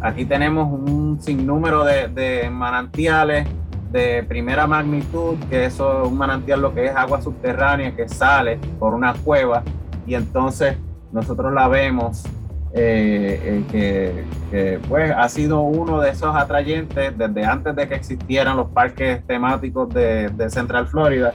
Aquí 0.00 0.24
tenemos 0.24 0.68
un 0.72 1.20
sinnúmero 1.20 1.84
de, 1.84 2.08
de 2.08 2.48
manantiales 2.48 3.46
de 3.92 4.22
primera 4.22 4.66
magnitud, 4.66 5.36
que 5.50 5.66
eso 5.66 6.02
es 6.02 6.08
un 6.08 6.16
manantial 6.16 6.62
lo 6.62 6.72
que 6.72 6.86
es 6.86 6.96
agua 6.96 7.20
subterránea 7.20 7.94
que 7.94 8.08
sale 8.08 8.58
por 8.78 8.94
una 8.94 9.14
cueva 9.14 9.62
y 10.06 10.14
entonces 10.14 10.76
nosotros 11.12 11.52
la 11.52 11.68
vemos 11.68 12.24
eh, 12.72 13.64
eh, 13.72 14.24
que, 14.50 14.80
pues 14.88 15.12
ha 15.16 15.28
sido 15.28 15.60
uno 15.60 16.00
de 16.00 16.10
esos 16.10 16.34
atrayentes 16.34 17.16
desde 17.16 17.44
antes 17.44 17.74
de 17.74 17.88
que 17.88 17.94
existieran 17.94 18.56
los 18.56 18.68
parques 18.68 19.26
temáticos 19.26 19.88
de, 19.92 20.28
de 20.28 20.50
Central 20.50 20.86
Florida. 20.86 21.32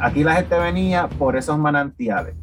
Aquí 0.00 0.24
la 0.24 0.34
gente 0.34 0.58
venía 0.58 1.08
por 1.08 1.36
esos 1.36 1.58
manantiales. 1.58 2.34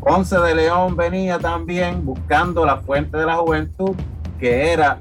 Ponce 0.00 0.38
de 0.38 0.54
León 0.54 0.96
venía 0.96 1.38
también 1.38 2.04
buscando 2.04 2.64
la 2.64 2.78
fuente 2.78 3.16
de 3.16 3.26
la 3.26 3.36
juventud, 3.36 3.94
que 4.38 4.72
era 4.72 4.98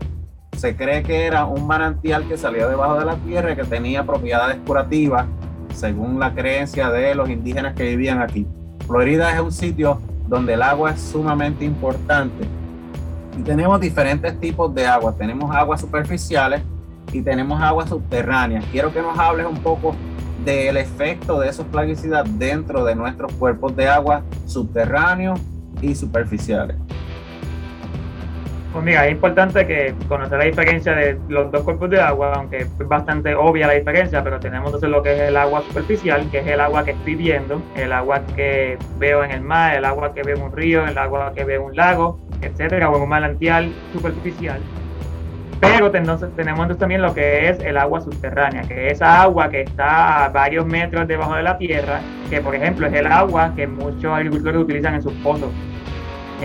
se 0.56 0.76
cree 0.76 1.04
que 1.04 1.26
era 1.26 1.45
un 1.45 1.67
manantial 1.67 2.28
que 2.28 2.38
salía 2.38 2.67
debajo 2.67 2.98
de 2.98 3.06
la 3.06 3.15
tierra 3.17 3.52
y 3.52 3.56
que 3.56 3.63
tenía 3.63 4.06
propiedades 4.06 4.58
curativas, 4.65 5.26
según 5.74 6.19
la 6.19 6.34
creencia 6.34 6.89
de 6.89 7.13
los 7.13 7.30
indígenas 7.30 7.76
que 7.76 7.84
vivían 7.84 8.21
aquí. 8.21 8.48
Florida 8.88 9.34
es 9.34 9.41
un 9.41 9.52
sitio 9.52 10.00
donde 10.28 10.54
el 10.54 10.62
agua 10.62 10.91
es 10.91 11.02
sumamente 11.02 11.65
importante. 11.65 12.48
Tenemos 13.43 13.80
diferentes 13.80 14.39
tipos 14.39 14.74
de 14.74 14.88
agua. 14.88 15.13
Tenemos 15.17 15.54
aguas 15.56 15.82
superficiales 15.82 16.62
y 17.12 17.21
tenemos 17.21 17.62
aguas 17.62 17.89
subterráneas. 17.89 18.65
Quiero 18.71 18.93
que 18.93 19.02
nos 19.02 19.17
hables 19.17 19.45
un 19.45 19.58
poco 19.58 19.95
del 20.43 20.78
efecto 20.78 21.39
de 21.39 21.50
esos 21.50 21.65
plaguicidas 21.65 22.28
dentro 22.38 22.86
de 22.86 22.95
nuestros 22.95 23.32
cuerpos 23.34 23.76
de 23.76 23.88
agua 23.88 24.24
subterráneos 24.45 25.39
y 25.82 25.95
superficiales. 25.95 26.78
Pues 28.75 28.83
mira, 28.83 29.05
es 29.05 29.13
importante 29.13 29.65
que 29.65 29.95
conocer 30.09 30.38
la 30.38 30.43
diferencia 30.43 30.93
de 30.93 31.17
los 31.29 31.49
dos 31.49 31.63
cuerpos 31.63 31.89
de 31.89 32.01
agua, 32.01 32.33
aunque 32.35 32.57
es 32.57 32.77
bastante 32.79 33.33
obvia 33.33 33.67
la 33.67 33.73
diferencia, 33.73 34.21
pero 34.21 34.38
tenemos 34.38 34.65
entonces 34.65 34.89
lo 34.89 35.01
que 35.01 35.13
es 35.13 35.21
el 35.21 35.38
agua 35.38 35.61
superficial, 35.61 36.29
que 36.29 36.39
es 36.39 36.47
el 36.47 36.59
agua 36.59 36.83
que 36.83 36.91
estoy 36.91 37.15
viendo, 37.15 37.61
el 37.77 37.93
agua 37.93 38.21
que 38.35 38.77
veo 38.97 39.23
en 39.23 39.31
el 39.31 39.39
mar, 39.39 39.77
el 39.77 39.85
agua 39.85 40.13
que 40.13 40.23
veo 40.23 40.35
en 40.35 40.41
un 40.41 40.51
río, 40.51 40.85
el 40.85 40.97
agua 40.97 41.31
que 41.33 41.45
veo 41.45 41.61
en 41.61 41.67
un 41.67 41.75
lago, 41.77 42.19
etcétera, 42.41 42.89
o 42.89 42.97
en 42.97 43.03
un 43.03 43.07
manantial 43.07 43.71
superficial. 43.93 44.59
Pero 45.61 45.95
entonces 45.95 46.35
tenemos 46.35 46.59
entonces 46.59 46.79
también 46.79 47.01
lo 47.01 47.13
que 47.13 47.47
es 47.47 47.59
el 47.61 47.77
agua 47.77 48.01
subterránea, 48.01 48.63
que 48.63 48.88
es 48.88 48.93
esa 48.95 49.21
agua 49.21 49.49
que 49.49 49.61
está 49.61 50.25
a 50.25 50.29
varios 50.29 50.65
metros 50.65 51.07
debajo 51.07 51.33
de 51.33 51.43
la 51.43 51.57
tierra, 51.57 52.01
que 52.29 52.41
por 52.41 52.53
ejemplo 52.53 52.88
es 52.88 52.93
el 52.93 53.07
agua 53.07 53.53
que 53.55 53.67
muchos 53.67 54.13
agricultores 54.13 54.59
utilizan 54.59 54.95
en 54.95 55.01
sus 55.01 55.13
pozos 55.23 55.49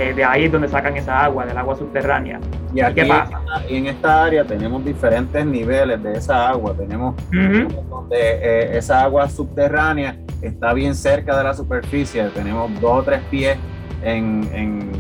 eh, 0.01 0.15
de 0.15 0.25
ahí 0.25 0.45
es 0.45 0.53
donde 0.53 0.69
sacan 0.69 0.97
esa 0.97 1.25
agua, 1.25 1.47
del 1.47 1.57
agua 1.57 1.77
subterránea. 1.77 2.41
¿Y, 2.75 2.81
aquí, 2.81 2.95
qué 2.95 3.07
pasa? 3.07 3.41
Y 3.69 3.77
en 3.77 3.87
esta 3.87 4.25
área 4.25 4.45
tenemos 4.45 4.85
diferentes 4.85 5.45
niveles 5.45 6.03
de 6.03 6.13
esa 6.15 6.49
agua. 6.49 6.75
Tenemos 6.77 7.15
donde 7.31 8.17
eh, 8.19 8.79
esa 8.79 9.03
agua 9.03 9.29
subterránea 9.29 10.17
está 10.43 10.73
bien 10.73 10.95
cerca 10.95 11.37
de 11.37 11.45
la 11.45 11.55
superficie. 11.55 12.25
Tenemos 12.35 12.71
dos 12.81 13.01
o 13.01 13.03
tres 13.03 13.21
pies 13.31 13.57
en, 14.03 14.49
en, 14.53 14.91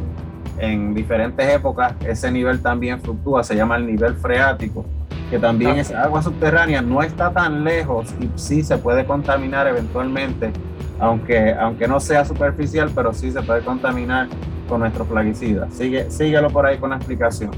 en 0.58 0.94
diferentes 0.94 1.48
épocas. 1.48 1.94
Ese 2.04 2.30
nivel 2.30 2.60
también 2.60 3.00
fluctúa, 3.00 3.42
se 3.42 3.54
llama 3.54 3.76
el 3.76 3.86
nivel 3.86 4.14
freático 4.14 4.84
que 5.30 5.38
también 5.38 5.78
esa 5.78 6.02
agua 6.02 6.22
subterránea 6.22 6.82
no 6.82 7.02
está 7.02 7.30
tan 7.30 7.62
lejos 7.62 8.12
y 8.20 8.28
sí 8.34 8.64
se 8.64 8.76
puede 8.76 9.04
contaminar 9.04 9.68
eventualmente, 9.68 10.50
aunque, 10.98 11.54
aunque 11.54 11.86
no 11.86 12.00
sea 12.00 12.24
superficial, 12.24 12.90
pero 12.92 13.14
sí 13.14 13.30
se 13.30 13.40
puede 13.40 13.60
contaminar 13.60 14.26
con 14.70 14.80
nuestros 14.80 15.06
plaguicidas. 15.06 15.74
Sigue, 15.74 16.10
síguelo 16.10 16.48
por 16.48 16.64
ahí 16.64 16.78
con 16.78 16.90
la 16.90 16.96
explicación. 16.96 17.50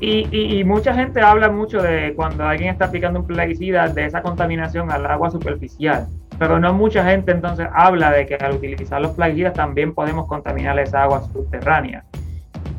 Y, 0.00 0.28
y, 0.30 0.62
mucha 0.62 0.94
gente 0.94 1.20
habla 1.20 1.50
mucho 1.50 1.82
de 1.82 2.14
cuando 2.14 2.44
alguien 2.44 2.70
está 2.70 2.84
aplicando 2.84 3.18
un 3.18 3.26
plaguicida 3.26 3.88
de 3.88 4.06
esa 4.06 4.22
contaminación 4.22 4.92
al 4.92 5.04
agua 5.04 5.28
superficial, 5.28 6.06
pero 6.38 6.60
no 6.60 6.72
mucha 6.72 7.04
gente 7.04 7.32
entonces 7.32 7.66
habla 7.74 8.12
de 8.12 8.24
que 8.24 8.36
al 8.36 8.52
utilizar 8.54 9.00
los 9.00 9.10
plaguicidas 9.10 9.54
también 9.54 9.92
podemos 9.92 10.28
contaminar 10.28 10.78
esa 10.78 11.02
agua 11.02 11.22
subterránea. 11.32 12.04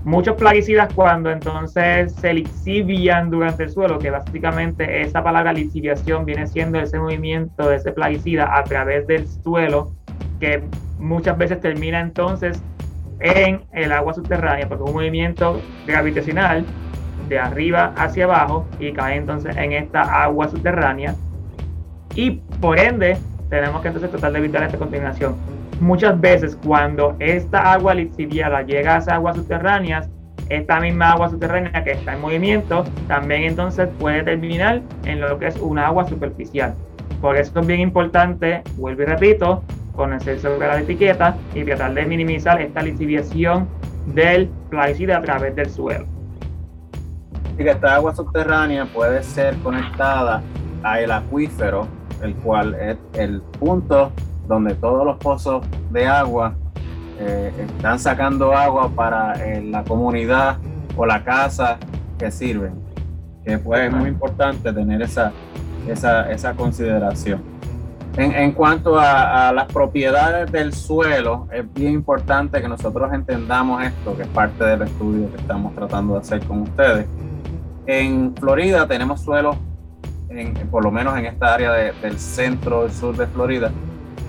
Muchos 0.06 0.38
plaguicidas 0.38 0.94
cuando 0.94 1.30
entonces 1.30 2.16
se 2.16 2.34
lixivian 2.34 3.30
durante 3.30 3.64
el 3.64 3.70
suelo, 3.70 4.00
que 4.00 4.10
básicamente 4.10 5.02
esa 5.02 5.22
palabra 5.22 5.52
lixiviación 5.52 6.24
viene 6.24 6.48
siendo 6.48 6.80
ese 6.80 6.98
movimiento 6.98 7.68
de 7.68 7.76
ese 7.76 7.92
plaguicida 7.92 8.58
a 8.58 8.64
través 8.64 9.06
del 9.08 9.28
suelo, 9.28 9.92
que 10.40 10.64
muchas 11.00 11.38
veces 11.38 11.60
termina 11.60 12.00
entonces 12.00 12.64
en 13.20 13.62
el 13.74 13.92
agua 13.92 14.14
subterránea, 14.14 14.68
porque 14.68 14.84
es 14.84 14.90
un 14.90 14.96
movimiento 14.96 15.62
gravitacional 15.86 16.66
de 17.28 17.40
arriba 17.40 17.94
hacia 17.96 18.26
abajo 18.26 18.66
y 18.80 18.92
cae 18.92 19.18
entonces 19.18 19.56
en 19.58 19.74
esta 19.74 20.02
agua 20.24 20.48
subterránea. 20.50 21.16
Y 22.16 22.42
por 22.60 22.80
ende, 22.80 23.18
tenemos 23.50 23.82
que 23.82 23.90
entonces 23.90 24.12
tratar 24.12 24.32
de 24.32 24.40
evitar 24.40 24.64
esta 24.64 24.78
contaminación. 24.78 25.36
Muchas 25.80 26.20
veces 26.20 26.58
cuando 26.66 27.16
esta 27.20 27.74
agua 27.74 27.94
lixiviada 27.94 28.64
llega 28.64 28.96
a 28.96 28.98
esas 28.98 29.14
aguas 29.16 29.38
subterráneas, 29.38 30.10
esta 30.50 30.80
misma 30.80 31.12
agua 31.12 31.30
subterránea 31.30 31.84
que 31.84 31.92
está 31.92 32.14
en 32.14 32.22
movimiento, 32.22 32.84
también 33.08 33.44
entonces 33.44 33.88
puede 34.00 34.24
terminar 34.24 34.82
en 35.06 35.22
lo 35.22 35.38
que 35.38 35.48
es 35.48 35.58
una 35.58 35.88
agua 35.88 36.08
superficial. 36.08 36.74
Por 37.22 37.38
eso 37.38 37.60
es 37.60 37.68
bien 37.68 37.82
importante, 37.82 38.64
vuelvo 38.78 39.04
y 39.04 39.06
repito, 39.06 39.64
conocer 40.00 40.40
sobre 40.40 40.66
la 40.66 40.80
etiqueta 40.80 41.36
y 41.54 41.66
tratar 41.66 41.94
de 41.94 42.06
minimizar 42.06 42.62
esta 42.62 42.82
lixiviación 42.82 43.68
del 44.06 44.48
plaguicida 44.70 45.18
a 45.18 45.22
través 45.22 45.54
del 45.58 45.70
suelo. 45.70 46.06
Y 47.58 47.64
que 47.66 47.72
esta 47.72 47.96
agua 47.96 48.16
subterránea 48.16 48.86
puede 48.86 49.22
ser 49.24 49.58
conectada 49.58 50.42
a 50.84 51.02
el 51.02 51.12
acuífero, 51.12 51.86
el 52.24 52.34
cual 52.36 52.76
es 52.76 52.98
el 53.14 53.42
punto 53.60 54.14
donde 54.48 54.74
todos 54.76 55.06
los 55.06 55.18
pozos 55.18 55.66
de 55.92 56.08
agua 56.08 56.56
eh, 57.20 57.52
están 57.60 58.00
sacando 58.00 58.54
agua 58.54 58.90
para 58.96 59.34
eh, 59.34 59.62
la 59.62 59.84
comunidad 59.84 60.60
o 60.96 61.06
la 61.06 61.26
casa 61.26 61.78
que 62.18 62.32
sirven. 62.32 62.72
Que 63.44 63.58
pues 63.58 63.82
es 63.82 63.94
muy 63.94 64.08
importante 64.08 64.72
tener 64.72 65.02
esa, 65.02 65.34
esa, 65.90 66.32
esa 66.32 66.54
consideración. 66.54 67.59
En, 68.22 68.52
cuanto 68.52 69.00
a, 69.00 69.54
las 69.54 69.72
propiedades 69.72 70.52
del 70.52 70.74
suelo, 70.74 71.48
es 71.54 71.74
bien 71.74 71.94
importante 71.94 72.62
que 72.62 72.68
nosotros 72.68 73.14
entendamos 73.14 73.82
esto, 73.82 74.18
que 74.18 74.24
es 74.24 74.28
parte 74.28 74.62
del 74.66 74.82
estudio 74.82 75.32
que 75.32 75.38
estamos 75.38 75.74
tratando 75.74 76.16
de 76.16 76.20
hacer 76.20 76.44
con 76.46 76.64
ustedes. 76.64 77.06
En 77.86 78.36
Florida 78.36 78.86
tenemos 78.88 79.22
suelos, 79.22 79.56
por 80.70 80.84
lo 80.84 80.92
menos 80.92 81.18
en 81.18 81.28
esta 81.28 81.54
área 81.54 81.72
del 81.72 82.20
centro 82.20 82.88
y 82.88 82.92
sur 82.92 83.16
de 83.16 83.26
Florida, 83.26 83.72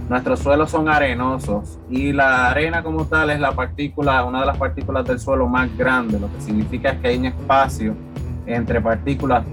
nuestros 0.09 0.38
suelos 0.38 0.70
son 0.70 0.88
arenosos 0.88 1.81
y 1.88 2.12
la 2.12 2.48
arena 2.48 2.85
como 2.85 3.07
tal 3.07 3.31
es 3.31 3.40
la 3.40 3.53
partícula, 3.53 4.24
una 4.24 4.40
de 4.40 4.46
las 4.46 4.57
partículas 4.57 5.05
del 5.05 5.18
suelo 5.18 5.48
más 5.48 5.68
grande, 5.76 6.18
lo 6.20 6.33
que 6.33 6.40
significa 6.40 6.96
que 7.00 7.09
hay 7.09 7.18
un 7.18 7.26
espacio 7.26 7.96
entre 8.46 8.81
partículas 8.81 9.44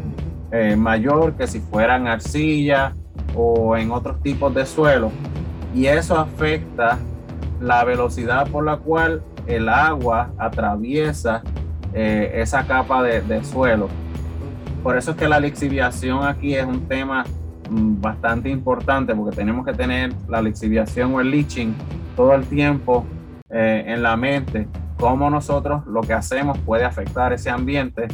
eh, 0.52 0.76
mayor 0.76 1.34
que 1.34 1.48
si 1.48 1.60
fueran 1.60 2.08
arcilla 2.08 2.94
o 3.36 3.76
en 3.76 3.92
otros 3.92 4.22
tipos 4.22 4.54
de 4.54 4.66
suelo 4.66 5.12
y 5.74 5.88
eso 5.88 6.18
afecta 6.18 6.98
la 7.60 7.84
velocidad 7.84 8.48
por 8.48 8.66
la 8.66 8.78
cual 8.78 9.22
el 9.46 9.70
agua 9.70 10.32
atraviesa 10.38 11.42
eh, 11.94 12.32
esa 12.36 12.66
capa 12.66 13.02
de, 13.04 13.44
suelo. 13.44 13.88
Por 14.84 14.98
eso 14.98 15.12
es 15.12 15.18
que 15.18 15.28
la 15.28 15.40
lixiviación 15.40 16.24
aquí 16.24 16.54
es 16.56 16.66
un 16.66 16.88
tema 16.88 17.24
mm, 17.70 18.02
bastante 18.02 18.50
importante 18.50 19.16
porque 19.16 19.36
tenemos 19.36 19.66
que 19.66 19.74
tener 19.74 20.14
la 20.28 20.42
lixiviación 20.42 21.14
o 21.16 21.22
el 21.22 21.32
leaching 21.32 21.74
todo 22.16 22.34
el 22.34 22.46
tiempo 22.46 23.06
eh, 23.50 23.84
en 23.88 24.04
la 24.04 24.18
mente, 24.18 24.68
cómo 25.00 25.30
nosotros 25.30 25.86
lo 25.88 26.02
que 26.02 26.14
hacemos 26.14 26.58
puede 26.60 26.86
afectar 26.86 27.34
ese 27.34 27.50
ambiente. 27.50 28.08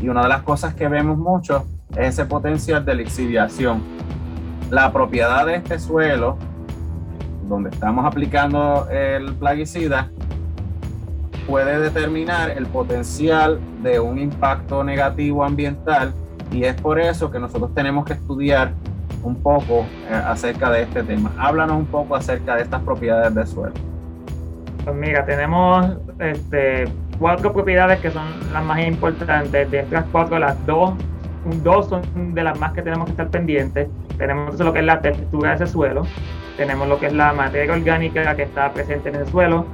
Y 0.00 0.08
una 0.08 0.22
de 0.22 0.28
las 0.28 0.42
cosas 0.42 0.74
que 0.74 0.88
vemos 0.88 1.16
mucho 1.18 1.66
es 1.90 2.08
ese 2.08 2.24
potencial 2.24 2.84
de 2.84 2.94
lixiviación 2.94 3.82
la 4.72 4.90
propiedad 4.90 5.44
de 5.44 5.56
este 5.56 5.78
suelo, 5.78 6.38
donde 7.46 7.68
estamos 7.68 8.06
aplicando 8.06 8.88
el 8.90 9.34
plaguicida, 9.34 10.10
puede 11.46 11.78
determinar 11.78 12.48
el 12.48 12.64
potencial 12.64 13.60
de 13.82 14.00
un 14.00 14.18
impacto 14.18 14.82
negativo 14.82 15.44
ambiental 15.44 16.14
y 16.50 16.64
es 16.64 16.74
por 16.80 16.98
eso 16.98 17.30
que 17.30 17.38
nosotros 17.38 17.74
tenemos 17.74 18.06
que 18.06 18.14
estudiar 18.14 18.72
un 19.22 19.36
poco 19.42 19.84
eh, 20.08 20.14
acerca 20.14 20.70
de 20.70 20.84
este 20.84 21.02
tema. 21.02 21.30
Háblanos 21.38 21.76
un 21.76 21.86
poco 21.86 22.16
acerca 22.16 22.56
de 22.56 22.62
estas 22.62 22.80
propiedades 22.80 23.34
del 23.34 23.46
suelo. 23.46 23.74
Pues 24.84 24.96
mira, 24.96 25.26
tenemos 25.26 25.98
este, 26.18 26.86
cuatro 27.18 27.52
propiedades 27.52 28.00
que 28.00 28.10
son 28.10 28.24
las 28.54 28.64
más 28.64 28.80
importantes. 28.86 29.70
De 29.70 29.80
estas 29.80 30.06
cuatro, 30.10 30.38
las 30.38 30.56
dos, 30.64 30.94
dos 31.62 31.88
son 31.88 32.34
de 32.34 32.42
las 32.42 32.58
más 32.58 32.72
que 32.72 32.82
tenemos 32.82 33.06
que 33.06 33.12
estar 33.12 33.28
pendientes 33.28 33.88
tenemos 34.22 34.58
lo 34.58 34.72
que 34.72 34.78
es 34.78 34.84
la 34.84 35.00
textura 35.00 35.50
de 35.50 35.56
ese 35.56 35.66
suelo, 35.66 36.06
tenemos 36.56 36.86
lo 36.88 36.98
que 37.00 37.06
es 37.06 37.12
la 37.12 37.32
materia 37.32 37.72
orgánica 37.72 38.36
que 38.36 38.42
está 38.42 38.72
presente 38.72 39.08
en 39.08 39.16
ese 39.16 39.30
suelo, 39.30 39.66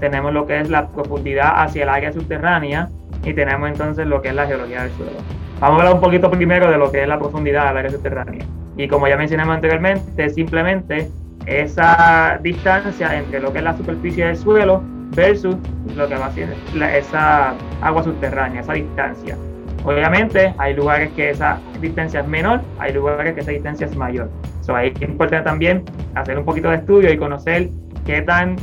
tenemos 0.00 0.32
lo 0.32 0.46
que 0.46 0.60
es 0.60 0.68
la 0.68 0.88
profundidad 0.88 1.62
hacia 1.62 1.84
el 1.84 1.88
área 1.88 2.12
subterránea 2.12 2.90
y 3.24 3.32
tenemos 3.32 3.68
entonces 3.68 4.06
lo 4.06 4.20
que 4.20 4.28
es 4.28 4.34
la 4.34 4.46
geología 4.46 4.82
del 4.82 4.92
suelo. 4.92 5.16
Vamos 5.60 5.78
a 5.78 5.80
hablar 5.80 5.94
un 5.94 6.00
poquito 6.00 6.30
primero 6.30 6.70
de 6.70 6.76
lo 6.76 6.92
que 6.92 7.02
es 7.02 7.08
la 7.08 7.18
profundidad 7.18 7.68
del 7.68 7.78
área 7.78 7.90
subterránea. 7.90 8.44
Y 8.76 8.88
como 8.88 9.08
ya 9.08 9.16
mencionamos 9.16 9.54
anteriormente, 9.54 10.28
simplemente 10.30 11.10
esa 11.46 12.38
distancia 12.42 13.18
entre 13.18 13.40
lo 13.40 13.52
que 13.52 13.58
es 13.58 13.64
la 13.64 13.76
superficie 13.76 14.26
del 14.26 14.36
suelo 14.36 14.82
versus 15.14 15.56
lo 15.96 16.08
que 16.08 16.16
va 16.16 16.26
a 16.26 16.32
ser 16.32 16.54
esa 16.94 17.54
agua 17.80 18.02
subterránea, 18.02 18.60
esa 18.60 18.72
distancia. 18.74 19.36
Obviamente 19.84 20.54
hay 20.56 20.74
lugares 20.74 21.10
que 21.12 21.30
esa 21.30 21.58
distancia 21.80 22.20
es 22.20 22.26
menor, 22.26 22.60
hay 22.78 22.94
lugares 22.94 23.34
que 23.34 23.40
esa 23.40 23.50
distancia 23.50 23.86
es 23.86 23.94
mayor. 23.94 24.30
So, 24.62 24.74
ahí 24.74 24.92
es 24.94 25.02
importante 25.02 25.44
también 25.44 25.84
hacer 26.14 26.38
un 26.38 26.44
poquito 26.46 26.70
de 26.70 26.76
estudio 26.76 27.12
y 27.12 27.18
conocer 27.18 27.68
qué 28.06 28.22
tan 28.22 28.56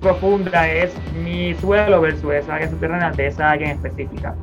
profunda 0.00 0.68
es 0.70 0.94
mi 1.24 1.54
suelo 1.54 2.00
versus 2.00 2.32
esa 2.32 2.54
área 2.54 2.70
subterránea 2.70 3.10
de 3.10 3.26
esa 3.26 3.50
área 3.50 3.70
en 3.70 3.76
específica. 3.76 4.36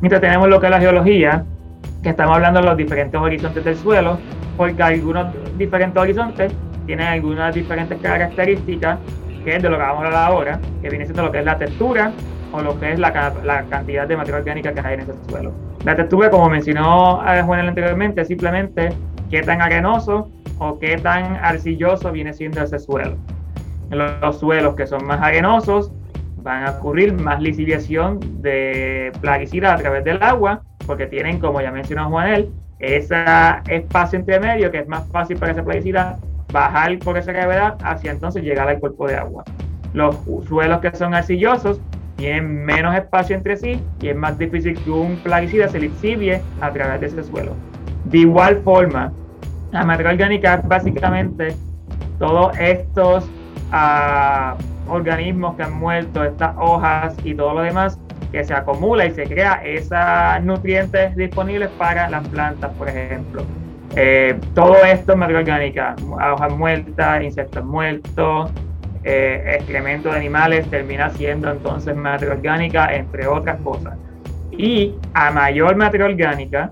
Mientras 0.00 0.20
tenemos 0.20 0.48
lo 0.48 0.60
que 0.60 0.66
es 0.66 0.70
la 0.70 0.80
geología, 0.80 1.44
que 2.02 2.10
estamos 2.10 2.34
hablando 2.34 2.60
de 2.60 2.66
los 2.66 2.76
diferentes 2.76 3.20
horizontes 3.20 3.64
del 3.64 3.76
suelo, 3.76 4.18
porque 4.56 4.82
algunos 4.82 5.28
diferentes 5.56 6.02
horizontes 6.02 6.52
tienen 6.86 7.06
algunas 7.06 7.54
diferentes 7.54 7.98
características, 8.00 8.98
que 9.44 9.56
es 9.56 9.62
de 9.62 9.70
lo 9.70 9.76
que 9.76 9.82
vamos 9.82 10.02
a 10.02 10.06
hablar 10.06 10.24
ahora, 10.24 10.60
que 10.82 10.88
viene 10.88 11.04
siendo 11.04 11.22
lo 11.22 11.30
que 11.30 11.38
es 11.38 11.44
la 11.44 11.56
textura 11.56 12.10
o 12.52 12.60
lo 12.60 12.78
que 12.78 12.92
es 12.92 12.98
la, 12.98 13.12
cantidad 13.68 14.06
de 14.06 14.16
materia 14.16 14.38
orgánica 14.38 14.72
que 14.72 14.80
hay 14.80 14.94
en 14.94 15.00
ese 15.00 15.12
suelo. 15.28 15.52
La 15.84 15.96
textura, 15.96 16.30
como 16.30 16.48
mencionó 16.48 17.22
eh, 17.26 17.42
Juan 17.42 17.68
anteriormente, 17.68 18.24
simplemente 18.24 18.90
qué 19.30 19.42
tan 19.42 19.60
arenoso 19.60 20.30
o 20.58 20.78
qué 20.78 20.96
tan 20.96 21.36
arcilloso 21.36 22.12
viene 22.12 22.32
siendo 22.32 22.62
ese 22.62 22.78
suelo. 22.78 23.16
Los 23.90 24.40
suelos 24.40 24.74
que 24.74 24.86
son 24.86 25.06
más 25.06 25.20
arenosos 25.20 25.92
van 26.42 26.64
a 26.64 26.70
ocurrir 26.72 27.12
más 27.12 27.40
liciviación 27.40 28.20
de 28.40 29.12
plaguicida 29.20 29.74
a 29.74 29.76
través 29.76 30.04
del 30.04 30.22
agua, 30.22 30.62
porque 30.86 31.06
tienen, 31.06 31.38
como 31.38 31.60
ya 31.60 31.70
mencionó 31.70 32.08
Juanel, 32.08 32.50
ese 32.78 33.16
espacio 33.68 34.18
entre 34.18 34.38
medio 34.38 34.70
que 34.70 34.78
es 34.78 34.88
más 34.88 35.08
fácil 35.08 35.36
para 35.38 35.52
esa 35.52 35.64
plaguicida 35.64 36.18
bajar 36.52 36.98
por 36.98 37.16
esa 37.16 37.32
gravedad 37.32 37.76
hacia 37.82 38.12
entonces 38.12 38.42
llegar 38.42 38.68
al 38.68 38.78
cuerpo 38.78 39.06
de 39.08 39.16
agua. 39.16 39.44
Los 39.92 40.16
suelos 40.46 40.80
que 40.80 40.94
son 40.94 41.14
arcillosos 41.14 41.80
tienen 42.16 42.64
menos 42.64 42.94
espacio 42.94 43.36
entre 43.36 43.56
sí 43.56 43.80
y 44.00 44.08
es 44.08 44.16
más 44.16 44.38
difícil 44.38 44.78
que 44.82 44.90
un 44.90 45.16
plaguicida 45.16 45.68
se 45.68 45.78
lixivie 45.78 46.40
a 46.60 46.70
través 46.72 47.00
de 47.00 47.06
ese 47.06 47.24
suelo. 47.24 47.52
De 48.04 48.18
igual 48.18 48.60
forma, 48.62 49.12
la 49.72 49.84
materia 49.84 50.12
orgánica 50.12 50.54
es 50.54 50.68
básicamente 50.68 51.54
todos 52.18 52.56
estos 52.58 53.28
ah, 53.72 54.56
organismos 54.88 55.56
que 55.56 55.64
han 55.64 55.74
muerto, 55.74 56.24
estas 56.24 56.54
hojas 56.58 57.16
y 57.24 57.34
todo 57.34 57.54
lo 57.54 57.60
demás, 57.60 57.98
que 58.32 58.44
se 58.44 58.54
acumula 58.54 59.06
y 59.06 59.10
se 59.12 59.24
crea 59.24 59.60
esos 59.64 60.44
nutrientes 60.44 61.16
disponibles 61.16 61.68
para 61.78 62.08
las 62.08 62.26
plantas, 62.28 62.70
por 62.74 62.88
ejemplo. 62.88 63.42
Eh, 63.94 64.38
todo 64.54 64.76
esto 64.84 65.12
es 65.12 65.18
materia 65.18 65.40
orgánica, 65.40 65.96
hojas 66.10 66.52
muertas, 66.52 67.22
insectos 67.22 67.64
muertos, 67.64 68.50
eh, 69.08 69.54
excremento 69.54 70.10
de 70.10 70.16
animales 70.16 70.68
termina 70.68 71.10
siendo 71.10 71.48
entonces 71.48 71.94
materia 71.94 72.34
orgánica, 72.34 72.92
entre 72.92 73.28
otras 73.28 73.60
cosas. 73.60 73.96
Y 74.50 74.94
a 75.14 75.30
mayor 75.30 75.76
materia 75.76 76.06
orgánica 76.06 76.70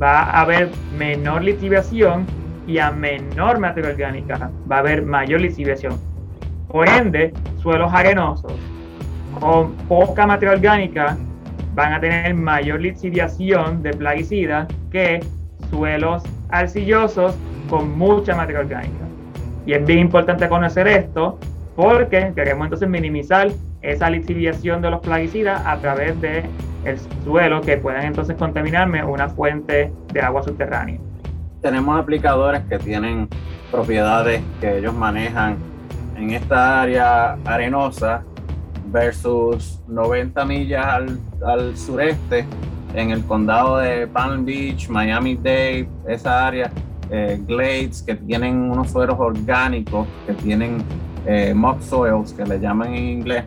va 0.00 0.24
a 0.24 0.42
haber 0.42 0.70
menor 0.98 1.42
litigación 1.42 2.26
y 2.66 2.76
a 2.76 2.90
menor 2.90 3.58
materia 3.58 3.88
orgánica 3.88 4.50
va 4.70 4.76
a 4.76 4.78
haber 4.80 5.02
mayor 5.02 5.40
litigación. 5.40 5.98
Por 6.68 6.86
ende, 6.86 7.32
suelos 7.56 7.90
arenosos 7.94 8.52
con 9.40 9.72
poca 9.88 10.26
materia 10.26 10.56
orgánica 10.56 11.16
van 11.74 11.94
a 11.94 12.00
tener 12.00 12.34
mayor 12.34 12.82
litigación 12.82 13.82
de 13.82 13.92
plaguicidas 13.94 14.68
que 14.92 15.20
suelos 15.70 16.22
arcillosos 16.50 17.34
con 17.70 17.96
mucha 17.96 18.36
materia 18.36 18.60
orgánica. 18.60 19.09
Y 19.66 19.74
es 19.74 19.84
bien 19.84 19.98
importante 19.98 20.48
conocer 20.48 20.88
esto 20.88 21.38
porque 21.76 22.32
queremos 22.34 22.66
entonces 22.66 22.88
minimizar 22.88 23.48
esa 23.82 24.10
lixiviación 24.10 24.82
de 24.82 24.90
los 24.90 25.00
plaguicidas 25.00 25.62
a 25.64 25.78
través 25.78 26.20
del 26.20 26.44
el 26.84 26.98
suelo 27.24 27.60
que 27.60 27.76
puedan 27.76 28.04
entonces 28.04 28.36
contaminarme 28.36 29.04
una 29.04 29.28
fuente 29.28 29.92
de 30.12 30.20
agua 30.20 30.42
subterránea. 30.42 30.98
Tenemos 31.60 31.98
aplicadores 31.98 32.62
que 32.64 32.78
tienen 32.78 33.28
propiedades 33.70 34.42
que 34.60 34.78
ellos 34.78 34.94
manejan 34.94 35.56
en 36.16 36.30
esta 36.30 36.82
área 36.82 37.36
arenosa 37.44 38.22
versus 38.86 39.80
90 39.88 40.44
millas 40.44 40.84
al, 40.86 41.18
al 41.46 41.76
sureste 41.76 42.44
en 42.94 43.10
el 43.10 43.24
condado 43.24 43.78
de 43.78 44.06
Palm 44.06 44.44
Beach, 44.44 44.88
Miami-Dade, 44.88 45.88
esa 46.08 46.46
área 46.46 46.70
eh, 47.10 47.40
glades 47.46 48.02
que 48.02 48.14
tienen 48.14 48.70
unos 48.70 48.90
suelos 48.90 49.16
orgánicos, 49.18 50.06
que 50.26 50.34
tienen 50.34 50.78
eh, 51.26 51.52
mock 51.54 51.80
soils, 51.80 52.32
que 52.32 52.44
le 52.44 52.60
llaman 52.60 52.94
en 52.94 53.08
inglés. 53.08 53.44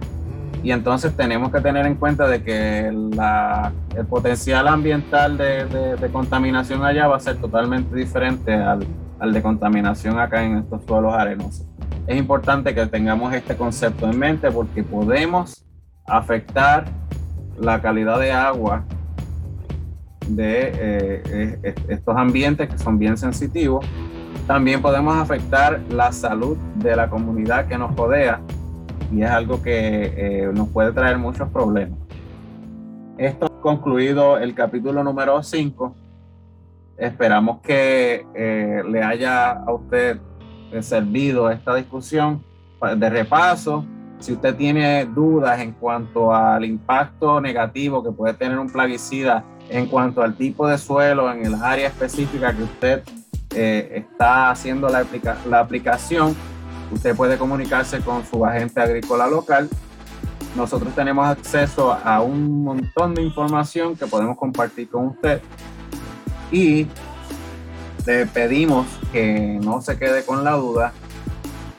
Y 0.64 0.72
entonces 0.72 1.16
tenemos 1.16 1.52
que 1.52 1.60
tener 1.60 1.86
en 1.86 1.96
cuenta 1.96 2.28
de 2.28 2.42
que 2.42 2.88
el 2.88 4.06
potencial 4.10 4.68
ambiental 4.68 5.38
de, 5.38 6.10
contaminación 6.12 6.86
allá 6.86 7.08
va 7.08 7.18
a 7.18 7.20
ser 7.20 7.38
totalmente 7.38 7.94
diferente 7.96 8.54
al, 8.54 8.86
al 9.20 9.34
de 9.34 9.42
contaminación 9.42 10.20
acá 10.20 10.44
en 10.44 10.58
estos 10.58 10.84
suelos 10.86 11.14
arenosos. 11.14 11.66
Es 12.08 12.18
importante 12.18 12.74
que 12.74 12.86
tengamos 12.86 13.34
este 13.34 13.56
concepto 13.56 14.10
en 14.10 14.18
mente 14.18 14.52
porque 14.52 14.84
podemos 14.84 15.66
afectar 16.06 16.86
la 17.58 17.82
calidad 17.82 18.20
de 18.20 18.32
agua 18.32 18.84
de 20.28 20.68
eh, 20.68 21.60
eh, 21.64 21.76
estos 21.88 22.16
ambientes 22.16 22.70
que 22.70 22.78
son 22.78 22.98
bien 22.98 23.18
sensitivos. 23.18 23.86
También 24.48 24.82
podemos 24.82 25.16
afectar 25.16 25.80
la 25.90 26.12
salud 26.12 26.58
de 26.76 26.96
la 26.96 27.10
comunidad 27.10 27.68
que 27.68 27.78
nos 27.78 27.96
rodea 27.96 28.42
y 29.12 29.22
es 29.22 29.30
algo 29.30 29.62
que 29.62 30.14
eh, 30.16 30.52
nos 30.54 30.70
puede 30.70 30.92
traer 30.92 31.18
muchos 31.18 31.50
problemas. 31.50 31.98
Esto 33.18 33.48
concluido 33.62 34.38
el 34.38 34.54
capítulo 34.56 35.04
número 35.04 35.42
5. 35.42 35.96
Esperamos 36.98 37.62
que 37.62 38.26
le 38.88 39.04
haya 39.04 39.52
a 39.52 39.74
usted 39.74 40.20
servido 40.82 41.50
esta 41.50 41.76
discusión 41.76 42.44
de 42.98 43.10
repaso. 43.10 43.86
Si 44.20 44.34
usted 44.34 44.56
tiene 44.56 45.06
dudas 45.06 45.60
en 45.60 45.74
cuanto 45.74 46.34
al 46.34 46.66
impacto 46.66 47.40
negativo 47.40 48.04
que 48.04 48.12
puede 48.12 48.34
tener 48.34 48.58
un 48.58 48.70
plaguicida 48.70 49.44
en 49.70 49.88
cuanto 49.88 50.22
al 50.22 50.36
tipo 50.36 50.68
de 50.68 50.78
suelo 50.78 51.32
en 51.32 51.46
el 51.46 51.56
área 51.56 51.88
específica 51.88 52.56
que 52.56 52.64
usted 52.64 53.04
eh, 53.56 53.92
está 53.96 54.50
haciendo 54.50 54.90
la, 54.90 55.06
la 55.50 55.60
aplicación, 55.60 56.36
usted 56.92 57.16
puede 57.16 57.38
comunicarse 57.38 58.00
con 58.00 58.26
su 58.26 58.46
agente 58.46 58.82
agrícola 58.82 59.28
local. 59.28 59.70
Nosotros 60.56 60.94
tenemos 60.94 61.26
acceso 61.28 61.92
a 61.92 62.22
un 62.22 62.64
montón 62.64 63.16
de 63.16 63.24
información 63.24 63.96
que 63.96 64.06
podemos 64.06 64.38
compartir 64.38 64.90
con 64.90 65.08
usted 65.08 65.42
y 66.52 66.88
le 68.06 68.26
pedimos 68.28 68.86
que 69.12 69.60
no 69.64 69.82
se 69.82 69.98
quede 69.98 70.24
con 70.24 70.44
la 70.44 70.52
duda 70.52 70.94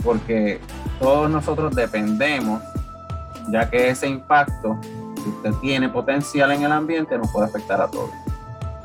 porque 0.03 0.61
todos 1.01 1.31
nosotros 1.31 1.75
dependemos, 1.75 2.62
ya 3.51 3.68
que 3.68 3.88
ese 3.88 4.09
impacto 4.09 4.79
si 5.25 5.31
usted 5.31 5.55
tiene 5.55 5.89
potencial 5.89 6.53
en 6.53 6.63
el 6.63 6.73
ambiente, 6.73 7.17
nos 7.17 7.31
puede 7.31 7.47
afectar 7.47 7.81
a 7.81 7.89
todos. 7.89 8.11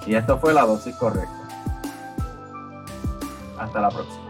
Y 0.05 0.15
esto 0.15 0.39
fue 0.39 0.53
la 0.53 0.65
dosis 0.65 0.95
correcta. 0.95 1.29
Hasta 3.59 3.81
la 3.81 3.89
próxima. 3.89 4.28